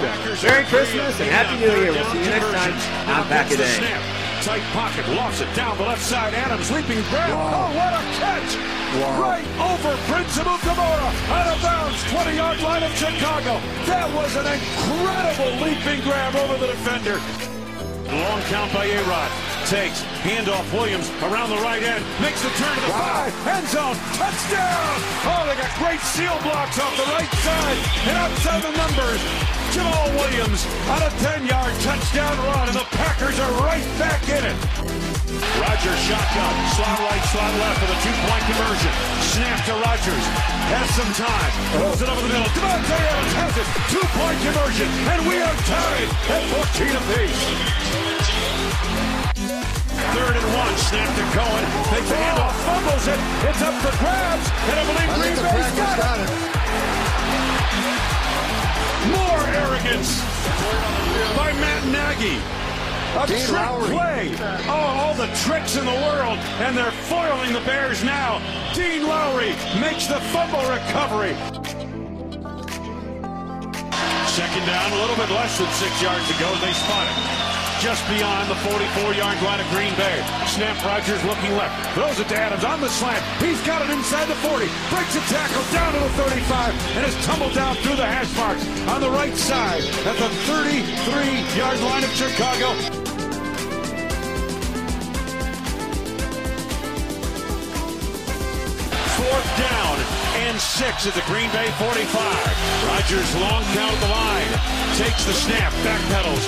Third 0.00 0.06
down 0.06 0.16
and 0.16 0.30
eight. 0.30 0.40
Packers 0.40 0.42
Merry 0.42 0.64
Christmas 0.64 1.20
and 1.20 1.30
Happy. 1.30 1.60
New 1.60 1.76
Year. 1.76 1.92
We'll 1.92 2.10
see 2.12 2.24
you 2.24 2.30
next 2.32 2.52
time 2.52 2.72
on 2.72 3.06
Now 3.06 3.22
Pack 3.28 3.50
a 3.52 3.56
Day. 3.56 4.20
Tight 4.40 4.62
pocket, 4.72 5.06
lost 5.12 5.42
it 5.42 5.54
down 5.54 5.76
the 5.76 5.84
left 5.84 6.00
side. 6.00 6.32
Adams 6.32 6.70
leaping 6.70 7.02
grab. 7.12 7.28
Oh, 7.28 7.68
what 7.76 7.92
a 7.92 8.02
catch! 8.16 8.56
Right 9.20 9.44
over 9.60 9.94
Prince 10.08 10.38
Amukamara, 10.38 11.12
out 11.28 11.46
of 11.54 11.62
bounds, 11.62 12.02
20 12.10 12.36
yard 12.36 12.60
line 12.62 12.82
of 12.82 12.92
Chicago. 12.96 13.60
That 13.84 14.08
was 14.14 14.34
an 14.36 14.48
incredible 14.48 15.52
leaping 15.60 16.00
grab 16.02 16.34
over 16.36 16.56
the 16.56 16.72
defender. 16.72 17.20
Long 18.08 18.40
count 18.48 18.72
by 18.72 18.86
A-Rod. 18.86 19.59
Takes. 19.70 20.02
Handoff 20.26 20.66
Williams 20.74 21.06
around 21.22 21.46
the 21.46 21.62
right 21.62 21.78
end. 21.78 22.02
Makes 22.18 22.42
the 22.42 22.50
turn 22.58 22.74
to 22.74 22.82
the 22.82 22.90
five. 22.90 23.30
End 23.46 23.62
zone. 23.70 23.94
Touchdown. 24.18 24.98
Oh, 25.30 25.46
they 25.46 25.54
got 25.54 25.70
great 25.78 26.02
seal 26.10 26.34
blocks 26.42 26.74
off 26.82 26.90
the 26.98 27.06
right 27.14 27.30
side. 27.38 27.78
And 28.10 28.18
outside 28.18 28.66
the 28.66 28.74
numbers. 28.74 29.22
Jamaal 29.70 30.10
Williams 30.18 30.66
on 30.90 31.06
a 31.06 31.10
10-yard 31.22 31.70
touchdown 31.86 32.34
run. 32.50 32.66
And 32.66 32.82
the 32.82 32.88
Packers 32.98 33.38
are 33.38 33.54
right 33.62 33.86
back 33.94 34.18
in 34.26 34.42
it. 34.42 34.58
Rodgers 35.62 36.02
shotgun. 36.02 36.54
Slot 36.74 36.98
right, 37.06 37.24
slot 37.30 37.54
left 37.62 37.78
for 37.78 37.86
the 37.94 37.98
two-point 38.02 38.42
conversion. 38.50 38.90
Snap 39.22 39.54
to 39.70 39.74
Rodgers. 39.86 40.24
Has 40.74 40.90
some 40.98 41.14
time. 41.14 41.52
Throws 41.78 42.02
it 42.02 42.10
over 42.10 42.18
the 42.26 42.32
middle. 42.34 42.50
Davante 42.58 42.98
Adams 43.06 43.34
has 43.38 43.54
it. 43.54 43.66
Two-point 43.86 44.38
conversion. 44.42 44.90
And 45.14 45.30
we 45.30 45.38
are 45.38 45.56
tied 45.62 46.10
at 46.26 46.42
14 46.58 46.90
apiece. 47.06 48.89
Third 50.16 50.34
and 50.36 50.48
one. 50.56 50.74
Snap 50.78 51.08
to 51.16 51.24
Cohen. 51.36 51.64
Takes 51.92 52.08
the 52.08 52.16
handoff. 52.16 52.54
Fumbles 52.66 53.06
it. 53.06 53.20
It's 53.48 53.62
up 53.62 53.74
for 53.84 53.92
grabs. 54.02 54.46
And 54.70 54.76
I 54.80 54.84
believe 54.88 55.08
I 55.10 55.16
Green 55.20 55.36
Bay's 55.36 55.72
got 55.76 55.96
got 55.98 56.18
it. 56.18 56.28
it. 56.28 56.32
More 59.14 59.42
arrogance 59.62 60.20
by 61.36 61.52
Matt 61.62 61.84
Nagy. 61.88 62.36
A 63.18 63.26
Dean 63.26 63.38
trick 63.46 63.52
Lowry. 63.60 63.88
play. 63.90 64.34
Oh, 64.68 64.70
all 65.00 65.14
the 65.14 65.26
tricks 65.44 65.76
in 65.76 65.84
the 65.84 65.98
world, 66.06 66.38
and 66.62 66.76
they're 66.76 66.92
foiling 67.10 67.52
the 67.52 67.60
Bears 67.62 68.04
now. 68.04 68.38
Dean 68.74 69.02
Lowry 69.06 69.50
makes 69.80 70.06
the 70.06 70.20
fumble 70.30 70.62
recovery. 70.70 71.34
Second 74.30 74.64
down, 74.64 74.92
a 74.92 74.94
little 74.94 75.16
bit 75.16 75.28
less 75.30 75.58
than 75.58 75.66
six 75.74 76.00
yards 76.00 76.22
to 76.28 76.38
go. 76.38 76.46
They 76.62 76.72
spot 76.72 77.02
it. 77.02 77.50
Just 77.82 78.06
beyond 78.08 78.48
the 78.48 78.54
44-yard 78.62 79.42
line 79.42 79.58
of 79.58 79.68
Green 79.70 79.92
Bay. 79.96 80.22
Snap 80.46 80.78
Rodgers 80.84 81.22
looking 81.24 81.56
left. 81.56 81.74
Throws 81.94 82.20
it 82.20 82.28
to 82.28 82.36
Adams 82.36 82.62
on 82.62 82.80
the 82.80 82.88
slant. 82.88 83.24
He's 83.42 83.60
got 83.66 83.82
it 83.82 83.90
inside 83.90 84.28
the 84.28 84.36
40. 84.36 84.66
Breaks 84.88 85.16
a 85.16 85.20
tackle 85.26 85.64
down 85.74 85.94
to 85.94 85.98
the 85.98 86.10
35 86.10 86.96
and 86.96 87.06
is 87.06 87.26
tumbled 87.26 87.54
down 87.54 87.74
through 87.76 87.96
the 87.96 88.06
hash 88.06 88.30
marks 88.36 88.64
on 88.86 89.00
the 89.00 89.10
right 89.10 89.34
side 89.34 89.82
at 90.06 90.16
the 90.16 90.28
33-yard 90.46 91.80
line 91.80 92.04
of 92.04 92.10
Chicago. 92.10 92.99
Six 100.60 101.06
at 101.06 101.14
the 101.14 101.24
Green 101.24 101.50
Bay 101.52 101.70
45. 101.80 102.04
Rodgers 102.86 103.34
long 103.36 103.64
at 103.64 103.96
the 103.96 104.08
line. 104.12 104.52
Takes 105.00 105.24
the 105.24 105.32
snap, 105.32 105.72
backpedals. 105.80 106.44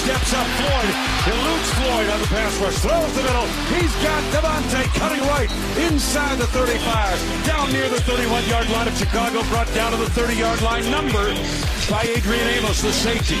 Steps 0.00 0.32
up 0.32 0.46
Floyd. 0.56 0.94
Eludes 1.28 1.70
Floyd 1.76 2.08
on 2.08 2.20
the 2.20 2.26
pass 2.28 2.56
rush. 2.56 2.78
Throws 2.80 3.12
the 3.14 3.22
middle. 3.22 3.44
He's 3.76 3.92
got 4.00 4.24
Davante 4.32 4.82
cutting 4.96 5.20
right 5.28 5.50
inside 5.76 6.38
the 6.38 6.46
35. 6.46 7.46
Down 7.46 7.70
near 7.70 7.88
the 7.90 8.00
31 8.00 8.46
yard 8.48 8.70
line 8.70 8.88
of 8.88 8.96
Chicago. 8.96 9.42
Brought 9.52 9.72
down 9.74 9.92
to 9.92 9.98
the 9.98 10.08
30 10.08 10.36
yard 10.36 10.62
line 10.62 10.90
number 10.90 11.34
by 11.90 12.08
Adrian 12.16 12.48
Amos, 12.48 12.80
the 12.80 12.92
safety. 12.92 13.40